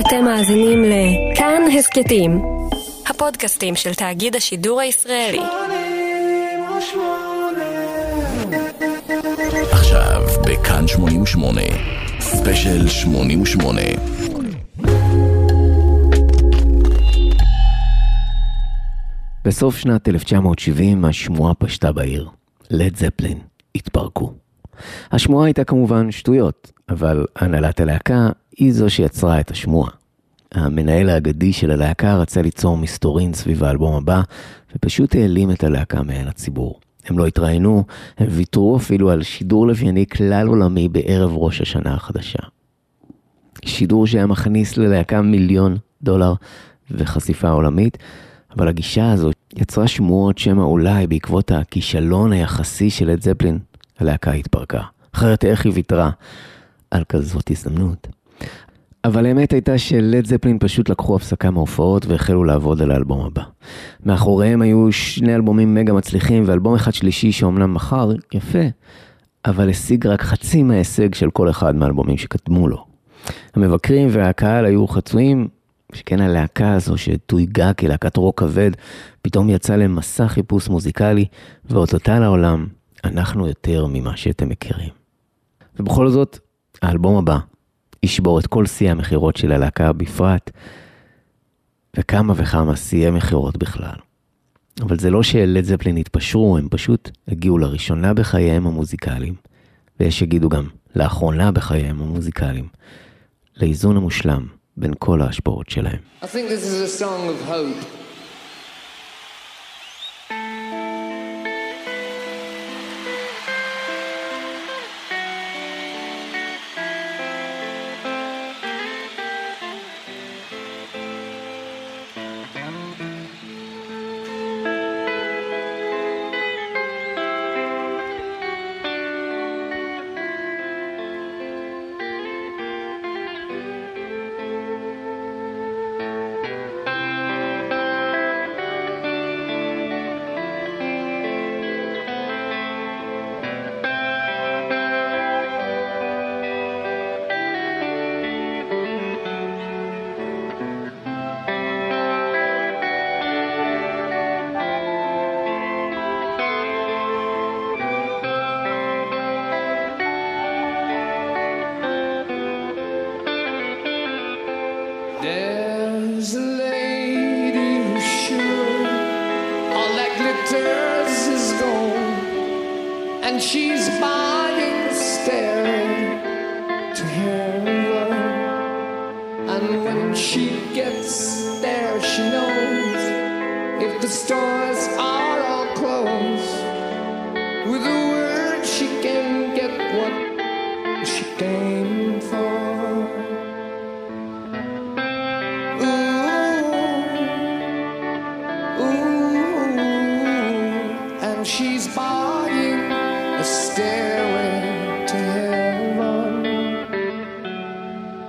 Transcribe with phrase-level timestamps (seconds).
[0.00, 2.42] אתם מאזינים לכאן הסכתים,
[3.06, 5.40] הפודקאסטים של תאגיד השידור הישראלי.
[9.72, 11.60] עכשיו בכאן 88,
[12.20, 13.80] ספיישל 88.
[19.44, 22.28] בסוף שנת 1970 השמועה פשטה בעיר.
[22.70, 23.38] לד זפלין
[23.74, 24.32] התפרקו.
[25.12, 29.90] השמועה הייתה כמובן שטויות, אבל הנהלת הלהקה היא זו שיצרה את השמועה.
[30.52, 34.22] המנהל האגדי של הלהקה רצה ליצור מסתורין סביב האלבום הבא,
[34.74, 36.80] ופשוט העלים את הלהקה מעין הציבור.
[37.06, 37.84] הם לא התראיינו,
[38.18, 42.38] הם ויתרו אפילו על שידור לווייני כלל עולמי בערב ראש השנה החדשה.
[43.64, 46.34] שידור שהיה מכניס ללהקה מיליון דולר
[46.90, 47.98] וחשיפה עולמית,
[48.56, 53.58] אבל הגישה הזאת יצרה שמועות שמא אולי בעקבות הכישלון היחסי של את זפלין,
[53.98, 54.82] הלהקה התפרקה.
[55.12, 56.10] אחרת איך היא ויתרה
[56.90, 58.08] על כזאת הזדמנות?
[59.06, 63.42] אבל האמת הייתה שלד זפלין פשוט לקחו הפסקה מההופעות והחלו לעבוד על האלבום הבא.
[64.04, 68.58] מאחוריהם היו שני אלבומים מגה מצליחים ואלבום אחד שלישי שאומנם מכר יפה,
[69.44, 72.84] אבל השיג רק חצי מההישג של כל אחד מהאלבומים שקדמו לו.
[73.54, 75.48] המבקרים והקהל היו חצויים,
[75.92, 78.70] שכן הלהקה הזו שתויגה כלהקת רוק כבד,
[79.22, 81.24] פתאום יצא למסע חיפוש מוזיקלי,
[81.70, 82.66] ואותתה לעולם,
[83.04, 84.90] אנחנו יותר ממה שאתם מכירים.
[85.80, 86.38] ובכל זאת,
[86.82, 87.38] האלבום הבא
[88.06, 90.50] ישבור את כל שיא המכירות של הלהקה בפרט,
[91.96, 93.98] וכמה וכמה שיאי מכירות בכלל.
[94.80, 99.34] אבל זה לא שלד זפלין התפשרו, הם פשוט הגיעו לראשונה בחייהם המוזיקליים,
[100.00, 102.68] ויש שיגידו גם לאחרונה בחייהם המוזיקליים,
[103.56, 105.98] לאיזון המושלם בין כל ההשפעות שלהם.
[106.22, 108.05] I think this is a song of hope.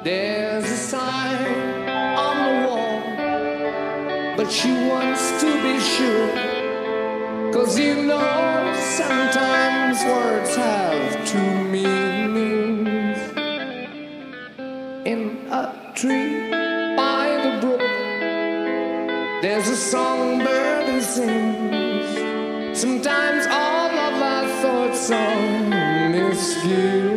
[0.07, 3.01] There's a sign on the wall,
[4.37, 6.31] but she wants to be sure.
[7.51, 13.19] Cause you know sometimes words have two meanings.
[15.05, 16.51] In a tree
[16.95, 17.81] by the brook,
[19.41, 22.79] there's a songbird who sings.
[22.79, 25.47] Sometimes all of our thoughts are
[26.09, 27.16] I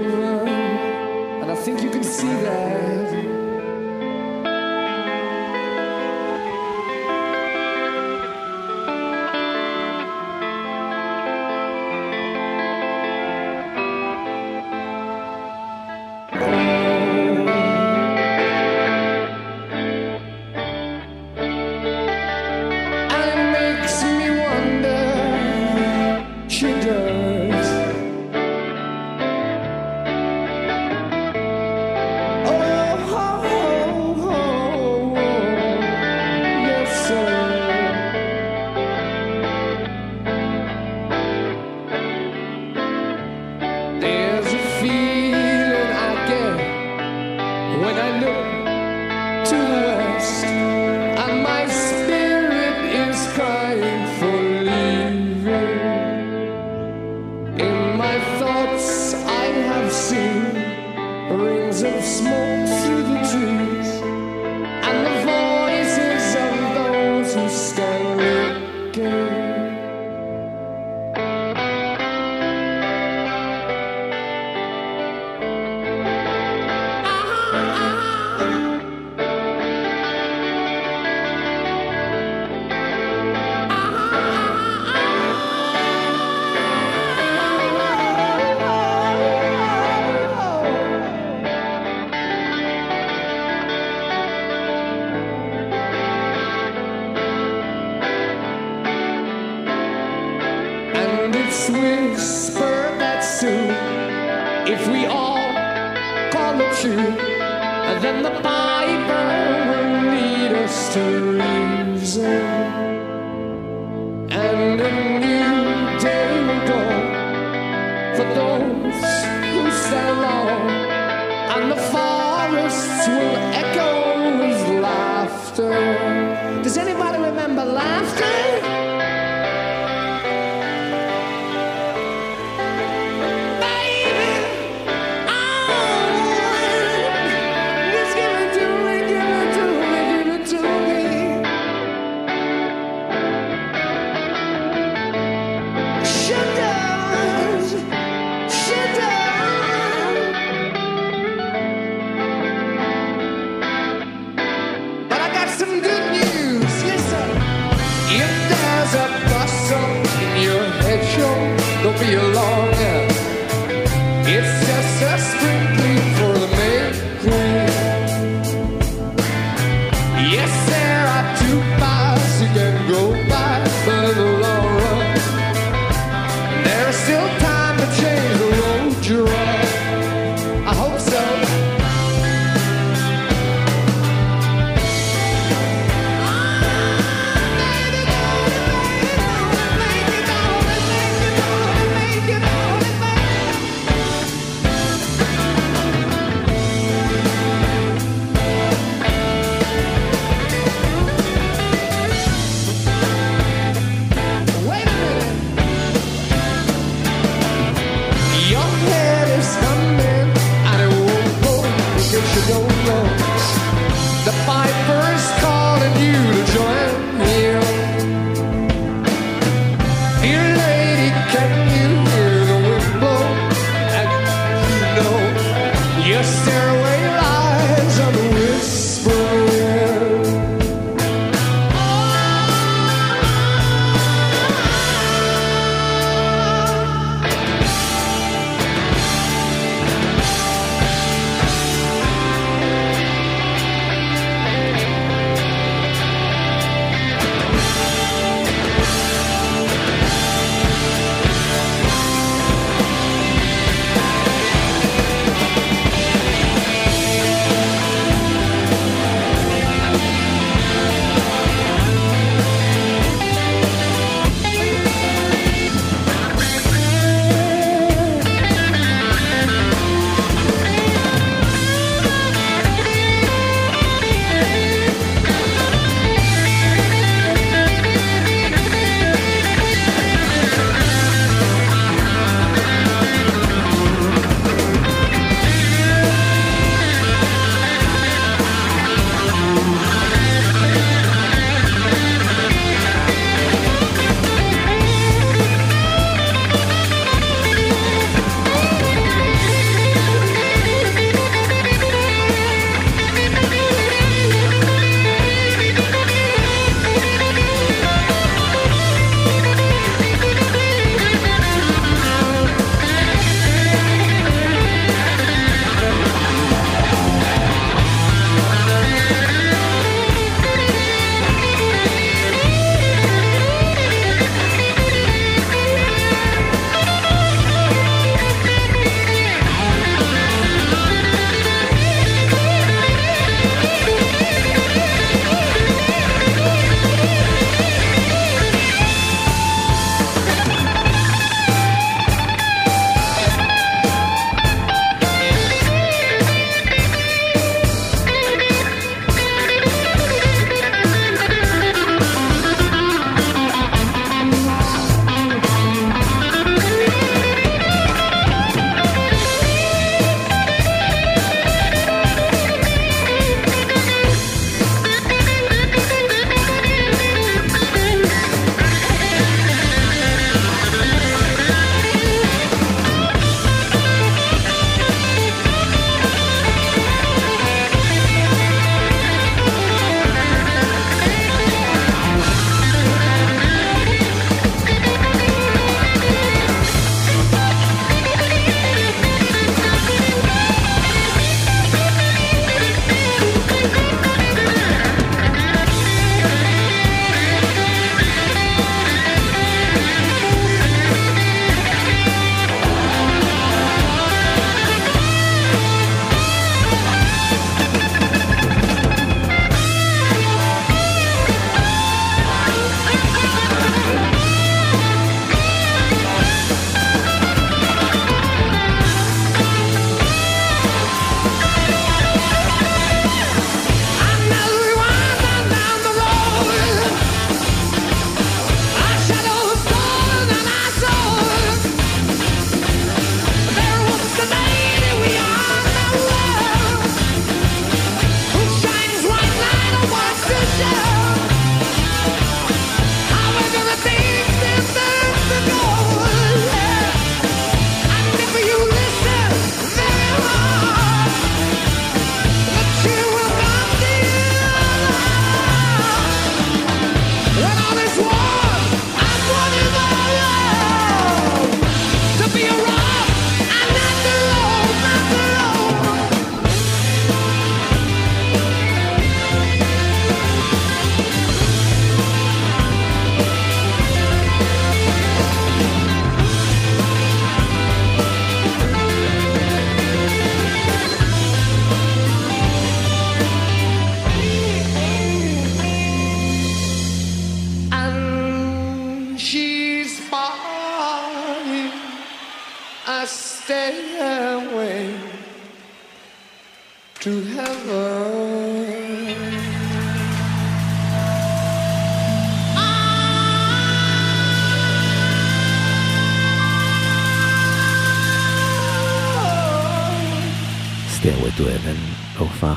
[1.61, 3.30] think you can see that.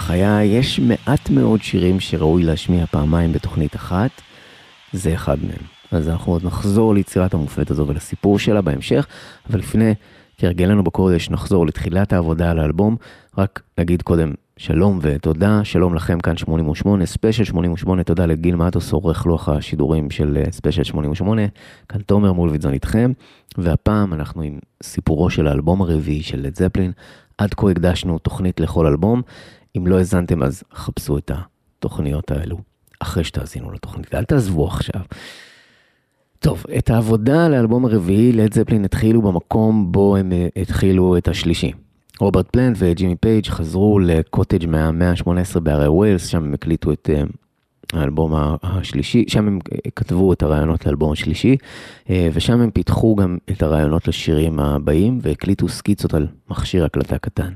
[0.03, 0.43] חיה.
[0.43, 4.11] יש מעט מאוד שירים שראוי להשמיע פעמיים בתוכנית אחת,
[4.93, 5.65] זה אחד מהם.
[5.91, 9.07] אז אנחנו עוד נחזור ליצירת המופת הזו ולסיפור שלה בהמשך,
[9.49, 9.93] אבל לפני,
[10.37, 12.95] כהרגלנו בקודש, נחזור לתחילת העבודה על האלבום.
[13.37, 19.25] רק נגיד קודם שלום ותודה, שלום לכם כאן 88, ספיישל 88, תודה לגיל מטוס, עורך
[19.25, 21.41] לוח השידורים של אה, ספיישל 88,
[21.89, 23.11] כאן תומר מולביטזון איתכם,
[23.57, 26.91] והפעם אנחנו עם סיפורו של האלבום הרביעי של לד זפלין.
[27.37, 29.21] עד כה הקדשנו תוכנית לכל אלבום,
[29.77, 32.57] אם לא האזנתם אז חפשו את התוכניות האלו,
[32.99, 35.01] אחרי שתאזינו לתוכנית, אל תעזבו עכשיו.
[36.39, 41.27] טוב, את העבודה על האלבום הרביעי, לד זפלין התחילו במקום בו הם אה, התחילו את
[41.27, 41.71] השלישי.
[42.19, 47.23] רוברט פלנט וג'ימי פייג' חזרו לקוטג' מהמאה ה-18 בהרי ווילס, שם הם הקליטו את אה,
[47.93, 51.57] האלבום השלישי, שם הם אה, כתבו את הרעיונות לאלבום השלישי,
[52.09, 57.51] ושם הם פיתחו גם את הרעיונות לשירים הבאים, והקליטו סקיצות על מכשיר הקלטה קטן.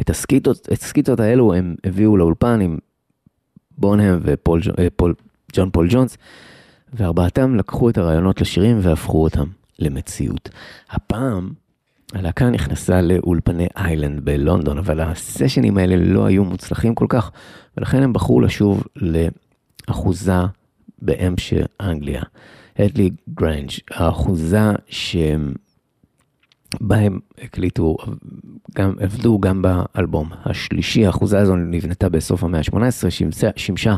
[0.00, 2.78] את הסקיצות, את הסקיצות האלו הם הביאו לאולפן עם
[3.78, 5.14] בונהם ופול אה, פול,
[5.52, 6.16] ג'ון פול ג'ונס,
[6.94, 9.46] וארבעתם לקחו את הרעיונות לשירים והפכו אותם
[9.78, 10.48] למציאות.
[10.90, 11.50] הפעם
[12.14, 17.30] הלהקה נכנסה לאולפני איילנד בלונדון, אבל הסשנים האלה לא היו מוצלחים כל כך,
[17.76, 20.32] ולכן הם בחרו לשוב לאחוזה
[21.02, 22.22] בהמפשייר אנגליה.
[22.78, 25.65] הדלי גרנג', האחוזה שבה
[26.90, 27.96] הם הקליטו,
[28.76, 33.96] גם, עבדו גם באלבום השלישי, האחוזה הזו נבנתה בסוף המאה ה-18, שימשה, שימשה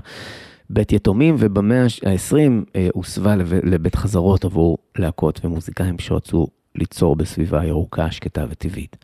[0.71, 2.37] בית יתומים, ובמאה ה-20
[2.77, 8.97] אה, הוסבה לב- לבית חזרות עבור להקות ומוזיקאים שרצו ליצור בסביבה ירוקה, שקטה וטבעית.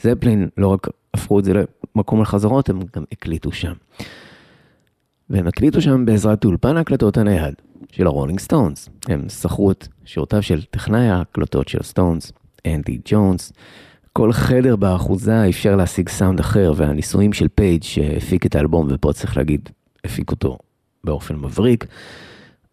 [0.00, 1.52] זפלין לא רק הפכו את זה
[1.96, 3.72] למקום לחזרות, הם גם הקליטו שם.
[5.30, 7.54] והם הקליטו שם בעזרת אולפן ההקלטות הנייד
[7.92, 8.88] של הרולינג סטונס.
[9.08, 12.32] הם שכרו את שירותיו של טכנאי ההקלטות של הסטונס,
[12.66, 13.52] אנדי ג'ונס.
[14.12, 19.36] כל חדר באחוזה איפשר להשיג סאונד אחר, והניסויים של פייג' שהפיק את האלבום, ופה צריך
[19.36, 19.68] להגיד,
[20.04, 20.58] הפיק אותו
[21.04, 21.86] באופן מבריק,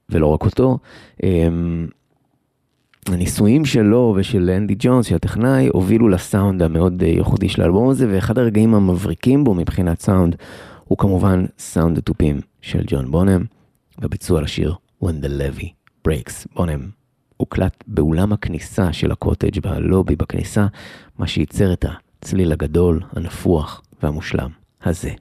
[0.09, 0.77] ולא רק אותו.
[1.23, 1.87] אמ,
[3.07, 8.07] הניסויים שלו ושל אנדי ג'ונס, של הטכנאי, הובילו לסאונד המאוד אה, ייחודי של האלבום הזה,
[8.09, 10.35] ואחד הרגעים המבריקים בו מבחינת סאונד,
[10.83, 13.43] הוא כמובן סאונד התופים של ג'ון בונם,
[13.99, 15.67] בביצוע לשיר When the Levy
[16.07, 16.47] Breaks.
[16.55, 16.98] בונם
[17.41, 20.67] הוקלט באולם הכניסה של הקוטג' בלובי בכניסה,
[21.19, 21.85] מה שייצר את
[22.21, 24.49] הצליל הגדול, הנפוח והמושלם
[24.83, 25.11] הזה.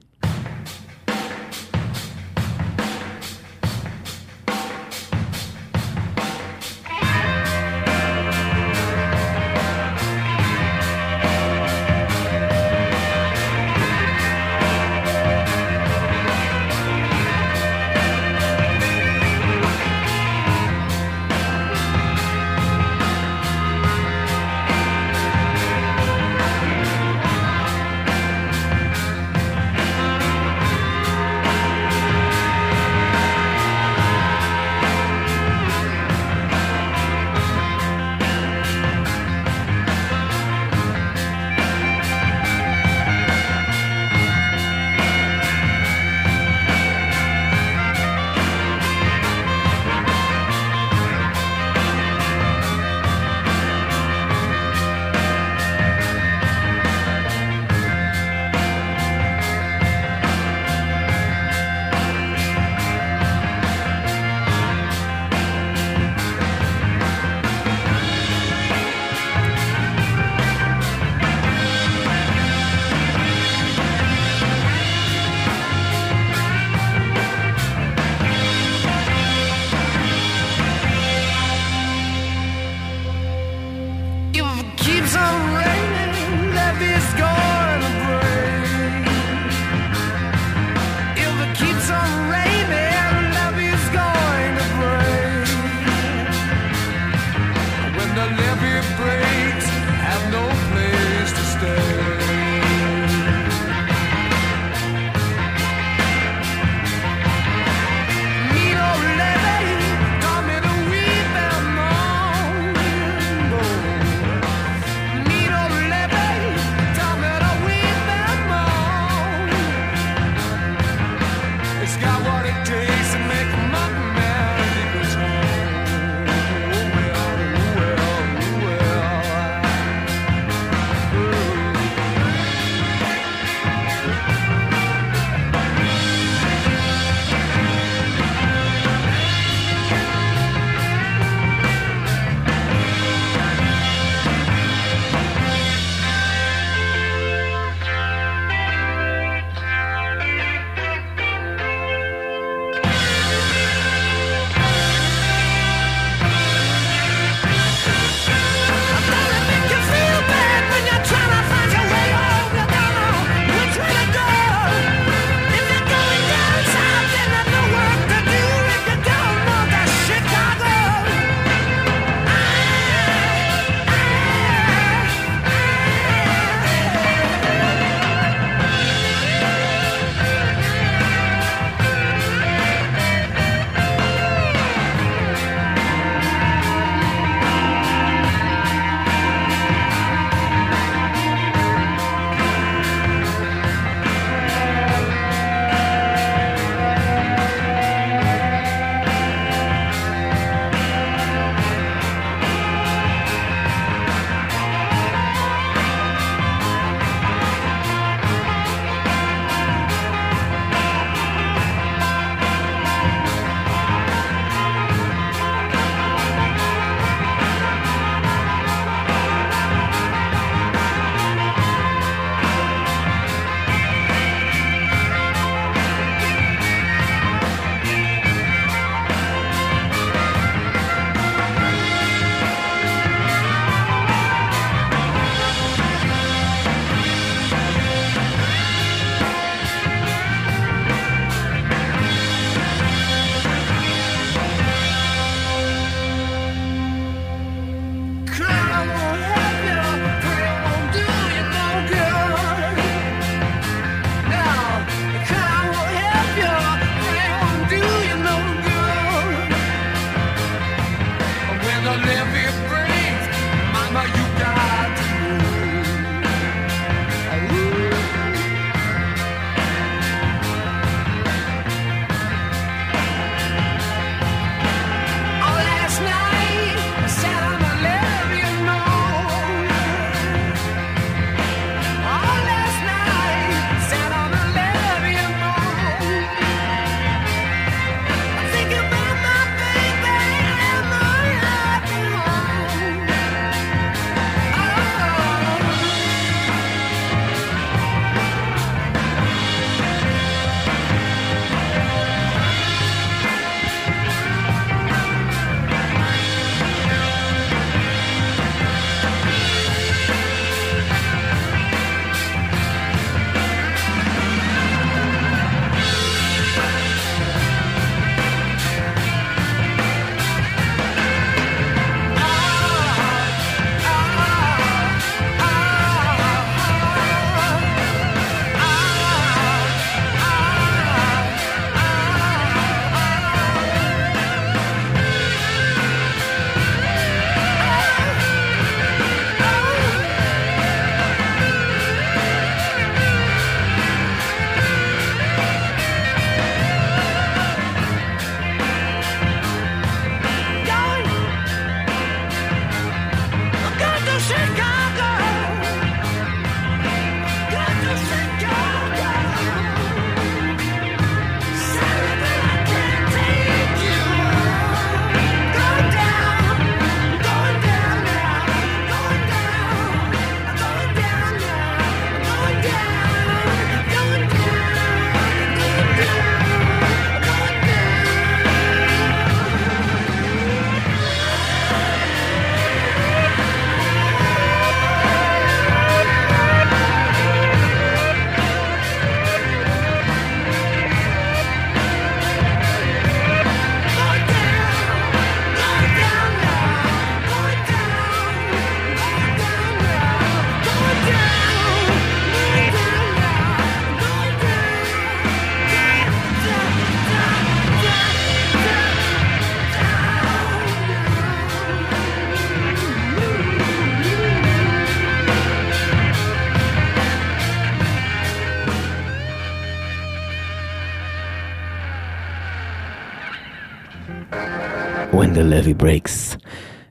[425.49, 426.37] Levee Breaks.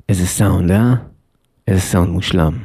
[0.09, 0.94] איזה סאונד, אה?
[1.68, 2.59] איזה סאונד מושלם.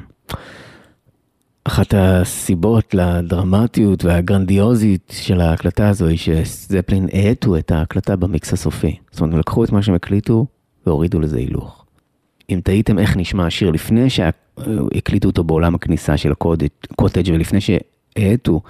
[1.64, 8.96] אחת הסיבות לדרמטיות והגרנדיוזית של ההקלטה הזו היא שזפלין האטו את ההקלטה במיקס הסופי.
[9.12, 10.46] זאת אומרת, הם לקחו את מה שהם הקליטו
[10.86, 11.86] והורידו לזה הילוך.
[12.50, 18.62] אם תהיתם איך נשמע השיר לפני שהקליטו אותו באולם הכניסה של הקוטג' ולפני שהאטו,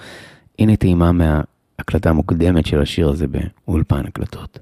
[0.59, 4.59] הנה טעימה מההקלטה המוקדמת של השיר הזה באולפן הקלטות.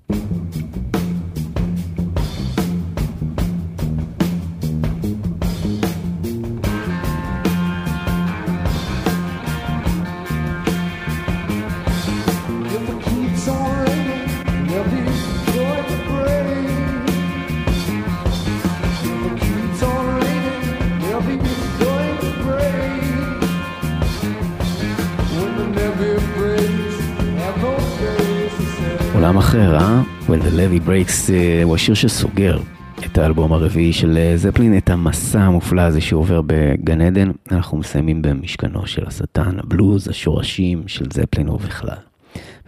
[29.22, 30.02] עולם אחר, אה?
[30.28, 32.60] When the levy breaks אה, הוא השיר שסוגר
[33.06, 37.32] את האלבום הרביעי של אה, זפלין, את המסע המופלא הזה שעובר בגן עדן.
[37.52, 41.98] אנחנו מסיימים במשכנו של השטן, הבלוז, השורשים של זפלין ובכלל.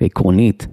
[0.02, 0.68] ועקרונית,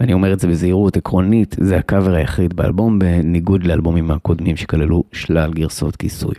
[0.00, 5.52] ואני אומר את זה בזהירות, עקרונית זה הקאבר היחיד באלבום, בניגוד לאלבומים הקודמים שכללו שלל
[5.52, 6.34] גרסות כיסוי.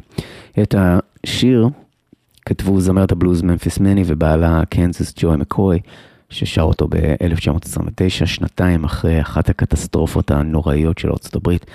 [0.61, 1.69] את השיר
[2.45, 5.79] כתבו זמרת הבלוז ממפיס מני ובעלה קנזס ג'וי מקוי,
[6.33, 11.65] ששר אותו ב-1929, שנתיים אחרי אחת הקטסטרופות הנוראיות של ארצות הברית,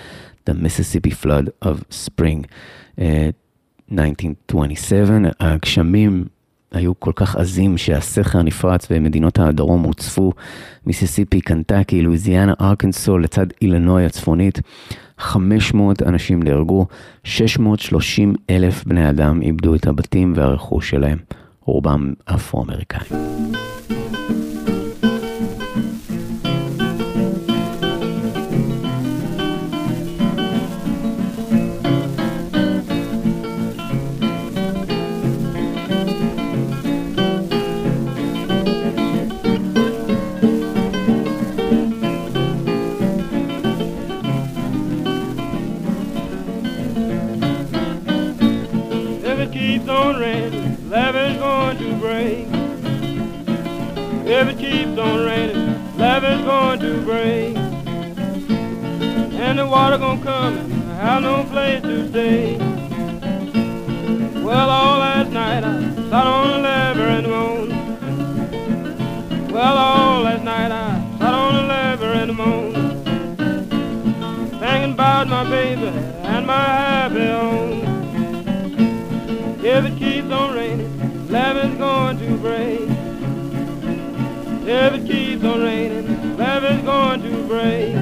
[0.49, 2.43] The Mississippi Flood of Spring
[2.99, 3.29] אה,
[3.91, 5.17] 1927.
[5.39, 6.25] הגשמים
[6.71, 10.31] היו כל כך עזים שהסכר נפרץ ומדינות הדרום הוצפו,
[10.85, 14.59] מיסיסיפי, קנטקי, לואיזיאנה, ארקנסו, לצד אילנוי הצפונית.
[15.17, 16.85] 500 אנשים נהרגו,
[17.23, 21.17] 630 אלף בני אדם איבדו את הבתים והרכוש שלהם,
[21.65, 23.13] רובם אפרו-אמריקאים.
[49.59, 52.47] Keeps on raining, levee's going to break.
[54.25, 57.57] If it keeps on raining, levee's going to break.
[59.43, 62.57] And the water gonna come and I have no place to stay.
[64.45, 67.73] Well, all last night I sat on the lever and moaned.
[69.51, 72.75] Well, all last night I sat on the lever and moaned.
[74.61, 77.68] Thinking about my baby and my happy home.
[80.31, 82.81] On raining, levee's going to break.
[84.67, 87.95] If it keeps on raining, levee's going to break.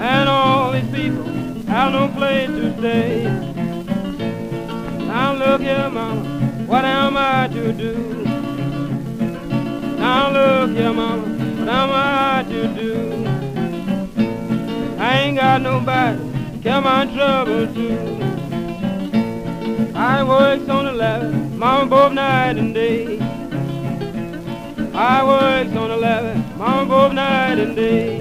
[0.00, 1.24] And all these people
[1.66, 3.24] have no place to stay.
[5.06, 6.24] Now look here, mama,
[6.66, 7.94] what am I to do?
[9.98, 13.26] Now look here, mama, what am I to do?
[14.98, 18.25] I ain't got nobody care my trouble to.
[19.98, 23.18] I works on the ladder, mama both night and day.
[24.92, 28.20] I works on the ladder, mama both night and day.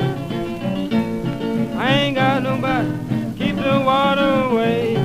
[1.78, 2.90] I ain't got nobody
[3.38, 5.05] keep the water away.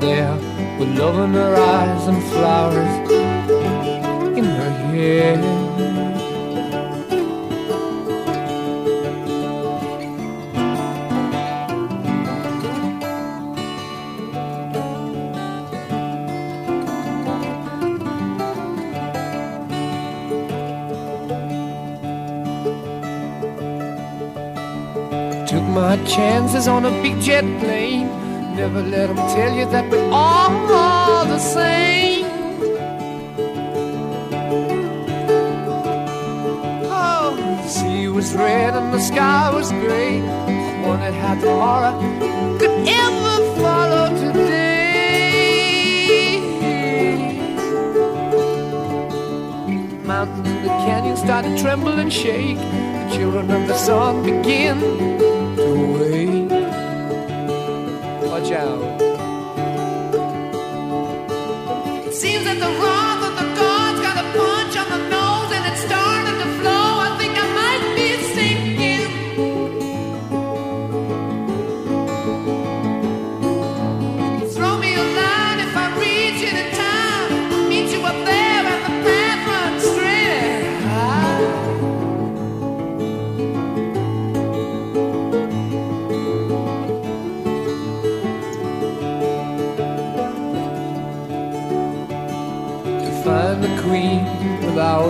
[0.00, 0.34] There
[0.78, 3.10] with love in her eyes and flowers
[4.36, 5.36] in her hair.
[25.46, 28.25] Took my chances on a big jet plane.
[28.56, 32.24] Never let them tell you that we're all the same.
[36.88, 40.22] Oh, the sea was red and the sky was gray.
[40.86, 42.00] Wondered how tomorrow
[42.58, 44.80] could ever follow today.
[50.04, 52.56] Mountains and the canyon started to tremble and shake.
[52.56, 54.80] The children of the sun begin
[58.58, 58.64] It
[62.14, 63.05] seems that the wrong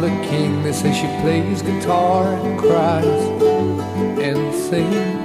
[0.01, 0.63] without a king.
[0.63, 3.05] They say she plays guitar and cries
[4.21, 5.17] and sings.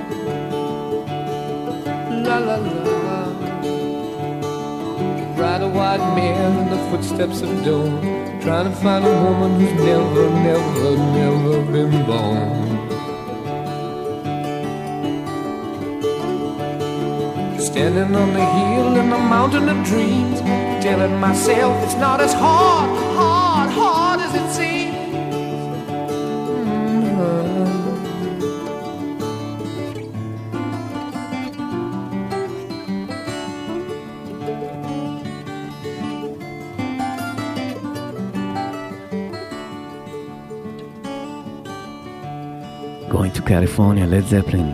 [2.27, 2.79] La la la.
[5.37, 8.01] Ride a white mare in the footsteps of dawn,
[8.41, 12.79] trying to find a woman who's never, never, never been born.
[17.59, 20.41] Standing on the hill in the mountain of dreams,
[20.83, 23.90] telling myself it's not as hard, hard, hard
[43.51, 44.71] California, לד זפלין.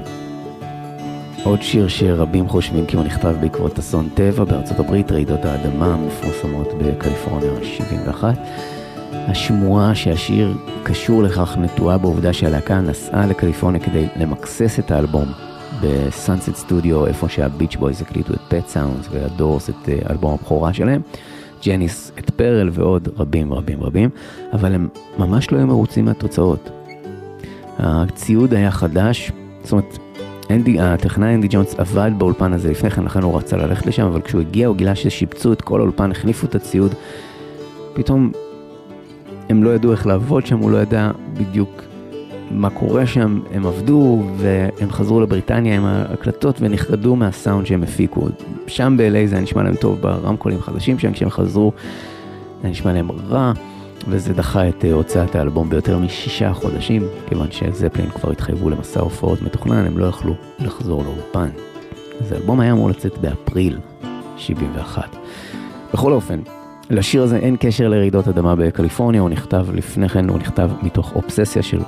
[1.43, 6.67] עוד שיר שרבים חושבים כי הוא נכתב בעקבות אסון טבע בארצות הברית, רעידות האדמה המפורסמות
[6.73, 8.37] בקליפורניה 71.
[9.11, 15.25] השמועה שהשיר קשור לכך נטועה בעובדה שהלהקה נסעה לקליפורניה כדי למקסס את האלבום
[15.81, 21.01] בסאנסט סטודיו, איפה שהביץ' בויז הקליטו את Pet Sounds והדורס את אה, אלבום הבכורה שלהם.
[21.65, 24.09] ג'ניס את Pearl ועוד רבים רבים רבים,
[24.53, 24.87] אבל הם
[25.17, 26.69] ממש לא היו מרוצים מהתוצאות.
[27.79, 29.31] הציוד היה חדש,
[29.63, 29.97] זאת אומרת,
[30.49, 34.21] אנדי, הטכנאי אנדי ג'ונס עבד באולפן הזה לפני כן, לכן הוא רצה ללכת לשם, אבל
[34.21, 36.93] כשהוא הגיע הוא גילה ששיפצו את כל האולפן, החליפו את הציוד.
[37.93, 38.31] פתאום
[39.49, 41.83] הם לא ידעו איך לעבוד שם, הוא לא ידע בדיוק
[42.51, 48.27] מה קורה שם, הם עבדו והם חזרו לבריטניה עם ההקלטות ונחרדו מהסאונד שהם הפיקו.
[48.67, 51.83] שם ב-LA זה היה נשמע להם טוב ברמקולים חדשים שם, כשהם חזרו זה
[52.63, 53.53] היה נשמע להם רע.
[54.09, 59.41] וזה דחה את אה, הוצאת האלבום ביותר משישה חודשים, כיוון שזפלין כבר התחייבו למסע הופעות
[59.41, 61.49] מתוכנן, הם לא יכלו לחזור לאולפן.
[62.21, 63.77] אז האלבום היה אמור לצאת באפריל
[64.37, 65.15] 71.
[65.93, 66.39] בכל אופן,
[66.89, 71.63] לשיר הזה אין קשר לרעידות אדמה בקליפורניה, הוא נכתב לפני כן, הוא נכתב מתוך אובססיה
[71.63, 71.79] של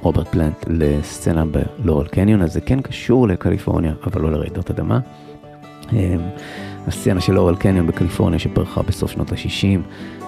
[0.00, 1.44] רוברט פלנט לסצנה
[1.78, 4.98] בלורל קניון, אז זה כן קשור לקליפורניה, אבל לא לרעידות אדמה.
[6.86, 9.78] הסצנה של לורל קניון בקליפורניה שפרחה בסוף שנות ה-60,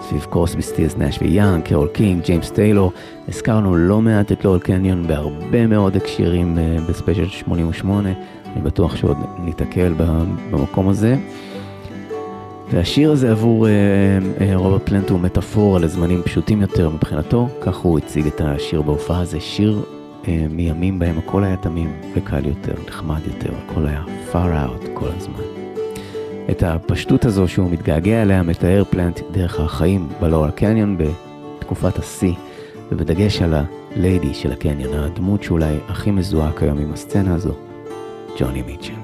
[0.08, 2.92] סביב קרוסבי סטילס נאש ויאנג, קרול קינג, ג'יימס טיילור.
[3.28, 8.08] הזכרנו לא מעט את לורל קניון בהרבה מאוד הקשרים אה, בספיישל 88,
[8.46, 9.94] אני בטוח שעוד ניתקל
[10.50, 11.16] במקום הזה.
[12.70, 13.72] והשיר הזה עבור אה,
[14.40, 19.24] אה, רוברט פלנט הוא מטאפורה לזמנים פשוטים יותר מבחינתו, כך הוא הציג את השיר בהופעה,
[19.24, 19.82] זה שיר
[20.28, 25.08] אה, מימים בהם הכל היה תמים וקל יותר, נחמד יותר, הכל היה far out כל
[25.16, 25.59] הזמן.
[26.50, 32.32] את הפשטות הזו שהוא מתגעגע אליה מתאר פלנט דרך החיים בלורל קניון בתקופת השיא,
[32.92, 37.54] ובדגש על הליידי של הקניון, הדמות שאולי הכי מזוהה כיום עם הסצנה הזו,
[38.38, 38.94] ג'וני מיטשל.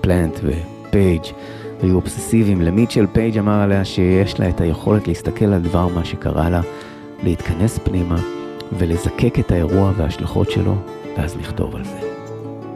[0.00, 1.22] פלנט ופייג'
[1.82, 2.62] היו אובססיביים.
[2.62, 6.60] למיטשל פייג' אמר עליה שיש לה את היכולת להסתכל על דבר מה שקרה לה,
[7.22, 8.18] להתכנס פנימה
[8.78, 10.74] ולזקק את האירוע וההשלכות שלו,
[11.16, 11.98] ואז לכתוב על זה.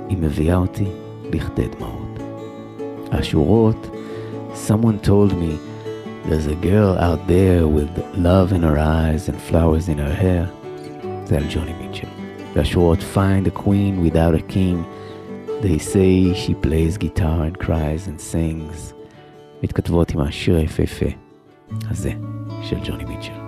[0.09, 0.87] היא מביאה אותי
[1.33, 2.00] לכדי דמעות.
[3.13, 3.91] השורות,
[4.69, 5.59] someone told me,
[6.29, 10.47] there's a girl out there with love in her eyes and flowers in her hair.
[11.25, 12.07] זה על ג'וני מיטשל.
[12.55, 14.85] והשורות, find a queen without a king.
[15.63, 18.95] They say she plays guitar and cries and sings.
[19.63, 21.07] מתכתבות עם השיר היפהפה
[21.91, 22.13] הזה
[22.63, 23.40] של ג'וני מיטשל.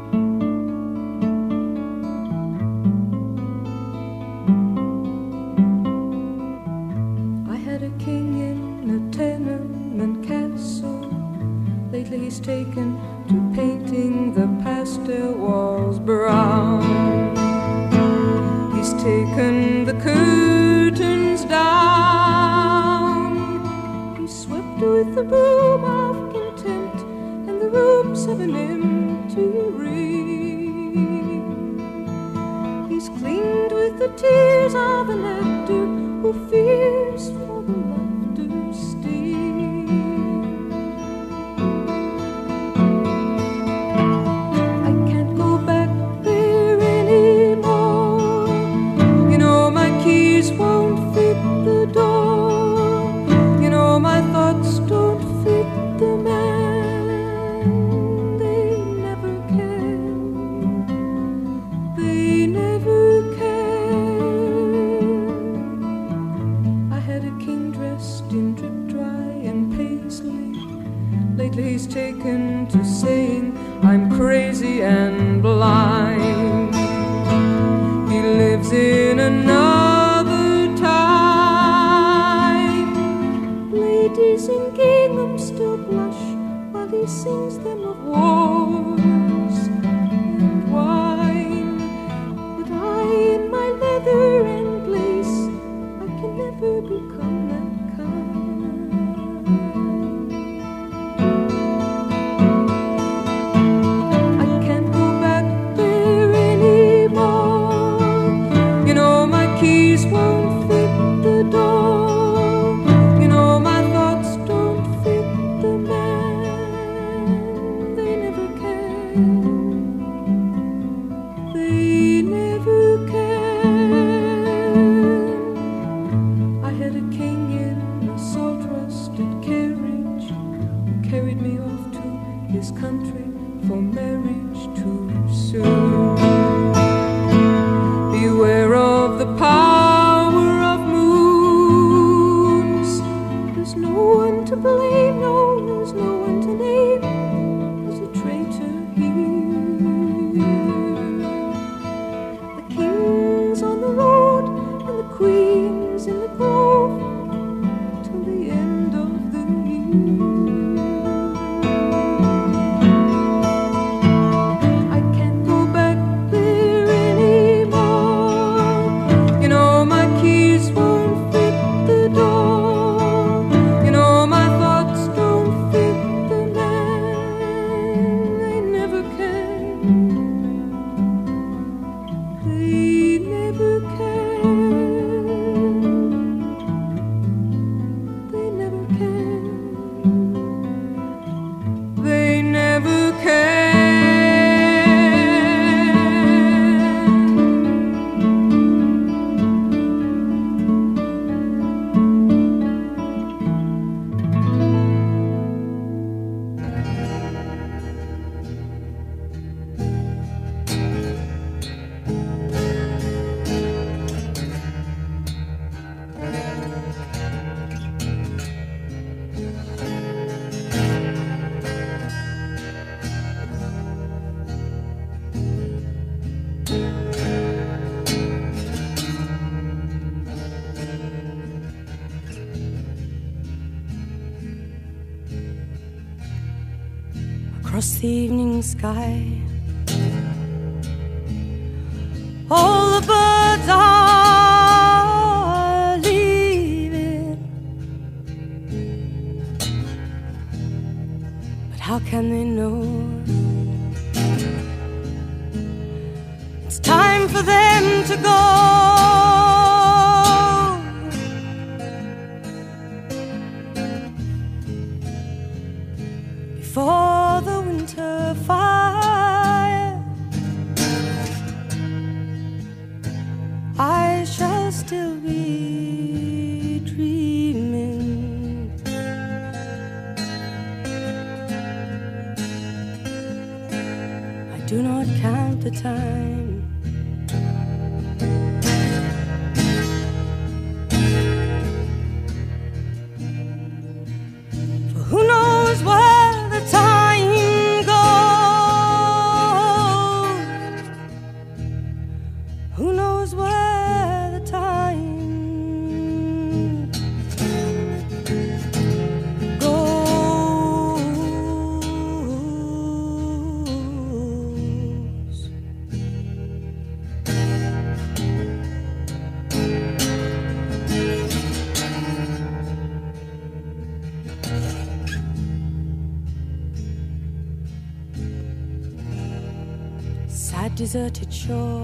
[330.52, 331.82] sad deserted shore.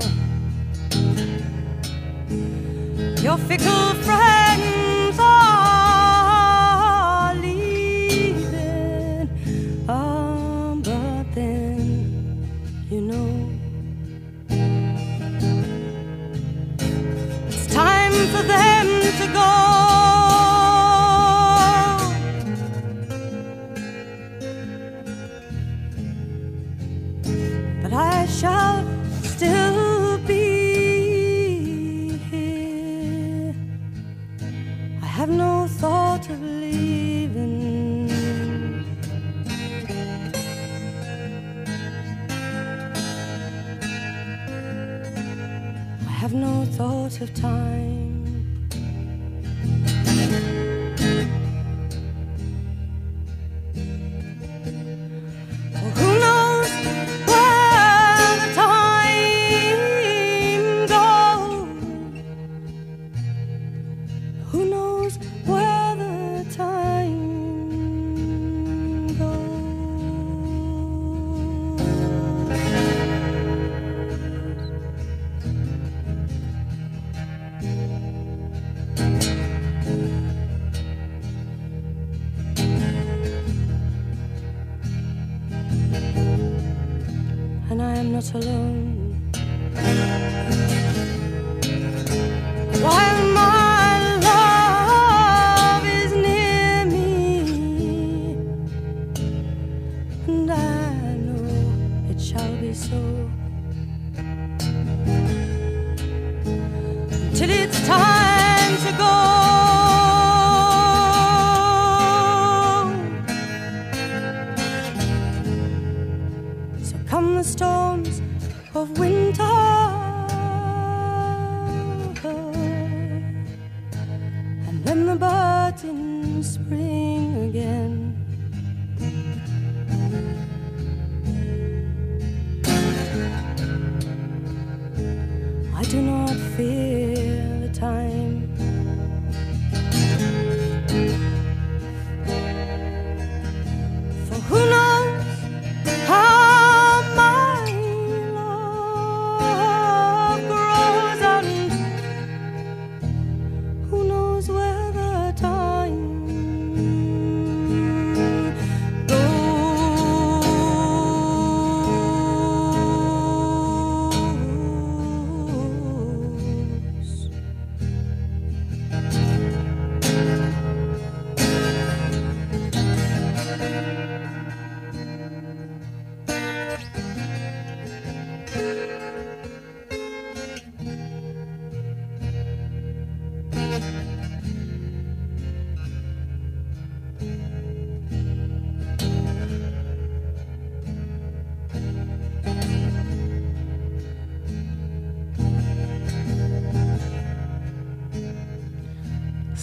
[3.22, 4.87] Your fickle friend.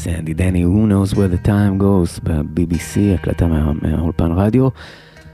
[0.05, 3.47] סנדי דני, Who knows where the time goes, ב-BBC, הקלטה
[3.81, 4.67] מהאולפן רדיו.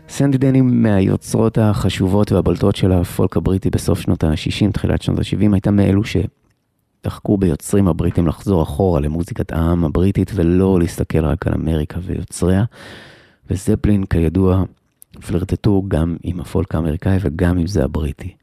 [0.10, 5.72] סנדי דני מהיוצרות החשובות והבולטות של הפולק הבריטי בסוף שנות ה-60, תחילת שנות ה-70, הייתה
[5.72, 12.64] מאלו שדחקו ביוצרים הבריטים לחזור אחורה למוזיקת העם הבריטית ולא להסתכל רק על אמריקה ויוצריה.
[13.50, 14.64] וזפלין, כידוע,
[15.20, 18.34] פלרטטו גם עם הפולק האמריקאי וגם עם זה הבריטי.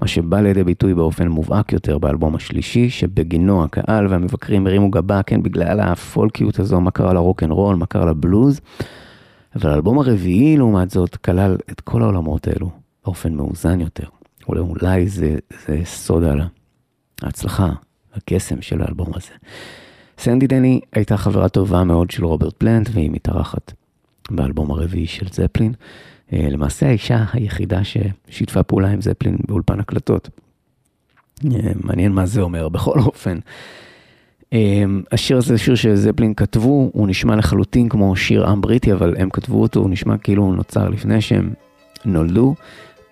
[0.00, 5.42] מה שבא לידי ביטוי באופן מובהק יותר באלבום השלישי, שבגינו הקהל והמבקרים הרימו גבה, כן,
[5.42, 8.60] בגלל הפולקיות הזו, מה קרה לרוקנרול, מה קרה לבלוז.
[9.56, 12.70] אבל האלבום הרביעי, לעומת זאת, כלל את כל העולמות האלו
[13.04, 14.06] באופן מאוזן יותר.
[14.48, 16.40] אולי, אולי זה, זה סוד על
[17.22, 17.72] ההצלחה,
[18.14, 19.32] הקסם של האלבום הזה.
[20.18, 23.72] סנדי דני הייתה חברה טובה מאוד של רוברט פלנט, והיא מתארחת
[24.30, 25.72] באלבום הרביעי של זפלין.
[26.34, 30.28] אה, למעשה האישה היחידה ששיתפה פעולה עם זפלין באולפן הקלטות.
[31.44, 33.38] אה, מעניין מה זה אומר, בכל אופן.
[34.52, 39.30] אה, השיר הזה, שיר שזפלין כתבו, הוא נשמע לחלוטין כמו שיר עם בריטי, אבל הם
[39.30, 41.52] כתבו אותו, הוא נשמע כאילו הוא נוצר לפני שהם
[42.04, 42.54] נולדו,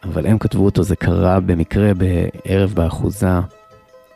[0.04, 3.40] אבל הם כתבו אותו, זה קרה במקרה בערב באחוזה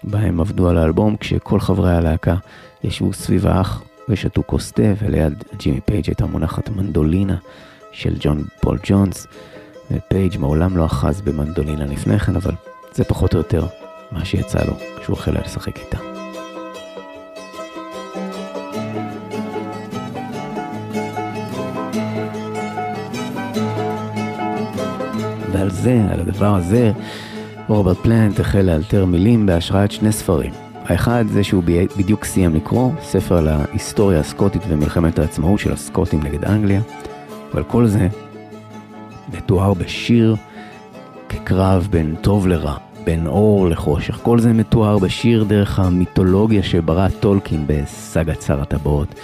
[0.05, 2.35] בה הם עבדו על האלבום, כשכל חברי הלהקה
[2.85, 7.37] ישבו סביב האח ושתו כוס תה, וליד ג'ימי פייג' הייתה מונחת מנדולינה
[7.97, 9.27] של ג'ון פול ג'ונס,
[9.91, 12.53] ופייג' מעולם לא אחז במנדולינה לפני כן, אבל
[12.93, 13.67] זה פחות או יותר
[14.13, 15.99] מה שיצא לו כשהוא החל לשחק איתה.
[25.53, 26.93] ועל זה, על הדבר הזה,
[27.69, 30.53] רוברט פלנט החל לאלתר מילים בהשראת שני ספרים.
[30.85, 31.63] האחד זה שהוא
[31.97, 36.81] בדיוק סיים לקרוא, ספר על ההיסטוריה הסקוטית ומלחמת העצמאות של הסקוטים נגד אנגליה,
[37.57, 38.09] אבל כל זה
[39.33, 40.37] מתואר בשיר
[41.29, 44.19] כקרב בין טוב לרע, בין אור לחושך.
[44.23, 49.15] כל זה מתואר בשיר דרך המיתולוגיה שברא טולקין בסאגת שר הטבעות.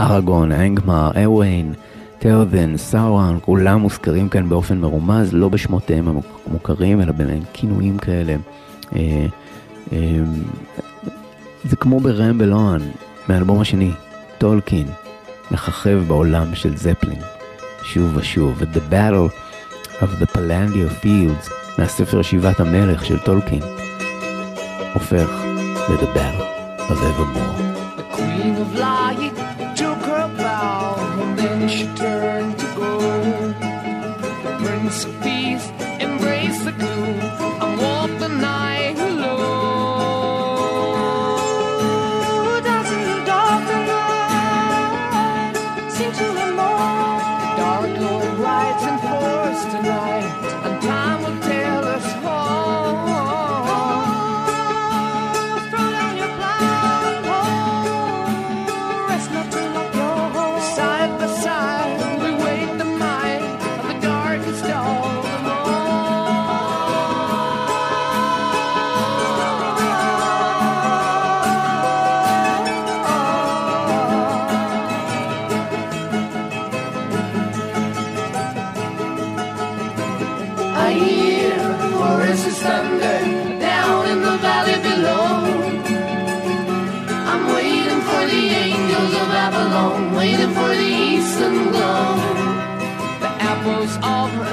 [0.00, 1.74] אראגון, אנגמר, אוויין,
[2.18, 8.36] תיאודן, סאורן, כולם מוזכרים כאן באופן מרומז, לא בשמותיהם המוכרים, אלא במעין כינויים כאלה.
[8.96, 9.26] אה,
[9.92, 10.18] אה,
[11.64, 12.80] זה כמו ברמבל און,
[13.28, 13.90] מהאלבום השני,
[14.38, 14.86] טולקין,
[15.50, 17.35] מככב בעולם של זפלין,
[17.86, 19.30] שוב ושוב, ו-The Battle
[20.02, 23.62] of the Palandia Fields, מהספר שיבת המלך של טולקין,
[24.94, 25.28] הופך
[25.88, 26.46] ל-The Battle
[26.90, 27.66] of Evermore.
[28.16, 29.26] The.
[34.96, 35.75] The peace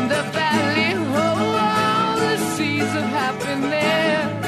[0.08, 4.47] the valley, oh, the seeds of happiness.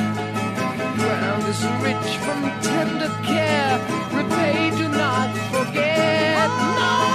[1.00, 3.80] Ground is rich from tender care.
[4.12, 6.50] Repay, do not forget.
[6.80, 7.15] No.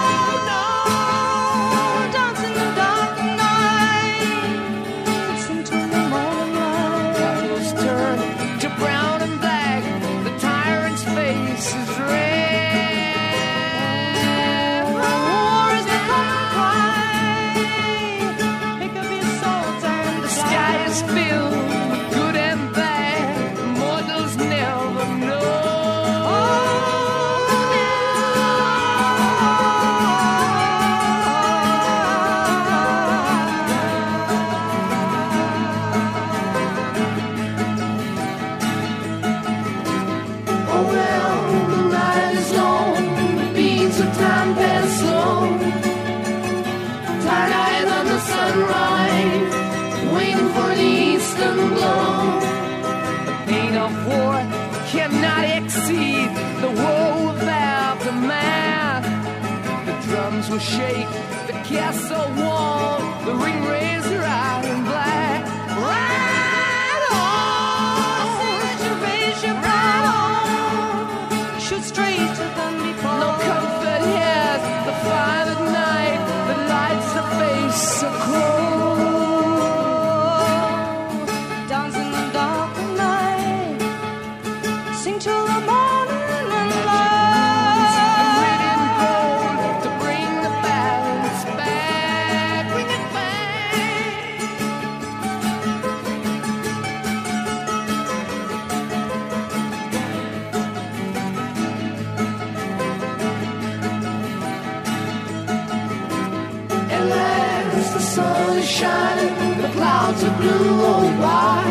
[110.20, 111.64] clouds of blue rolled by.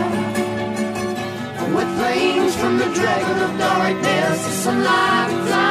[1.76, 5.69] With flames from the dragon of darkness, the sunlight flies.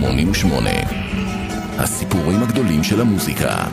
[0.00, 0.70] 88.
[1.78, 3.64] הסיפורים הגדולים של המוזיקה.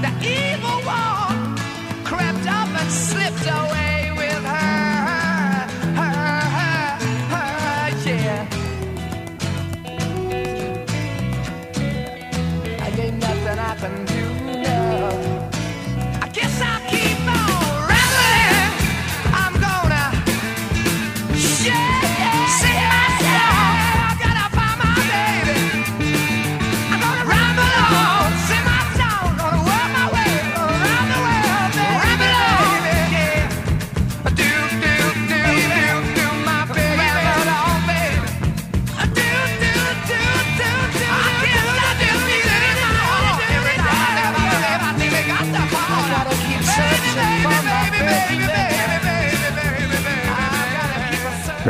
[0.00, 1.56] The evil one
[2.04, 3.89] crept up and slipped away.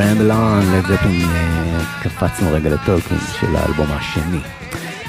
[0.01, 4.39] Ramble On, לד זפלין, אה, קפצנו רגע לטולקין של האלבום השני.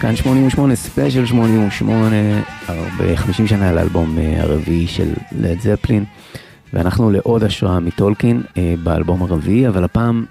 [0.02, 2.16] כאן 88, ספיישל 88,
[2.68, 6.06] ערב 50 שנה לאלבום אה, הרביעי של לד זפלין,
[6.74, 10.26] ואנחנו לעוד השראה מטולקין אה, באלבום הרביעי, אבל הפעם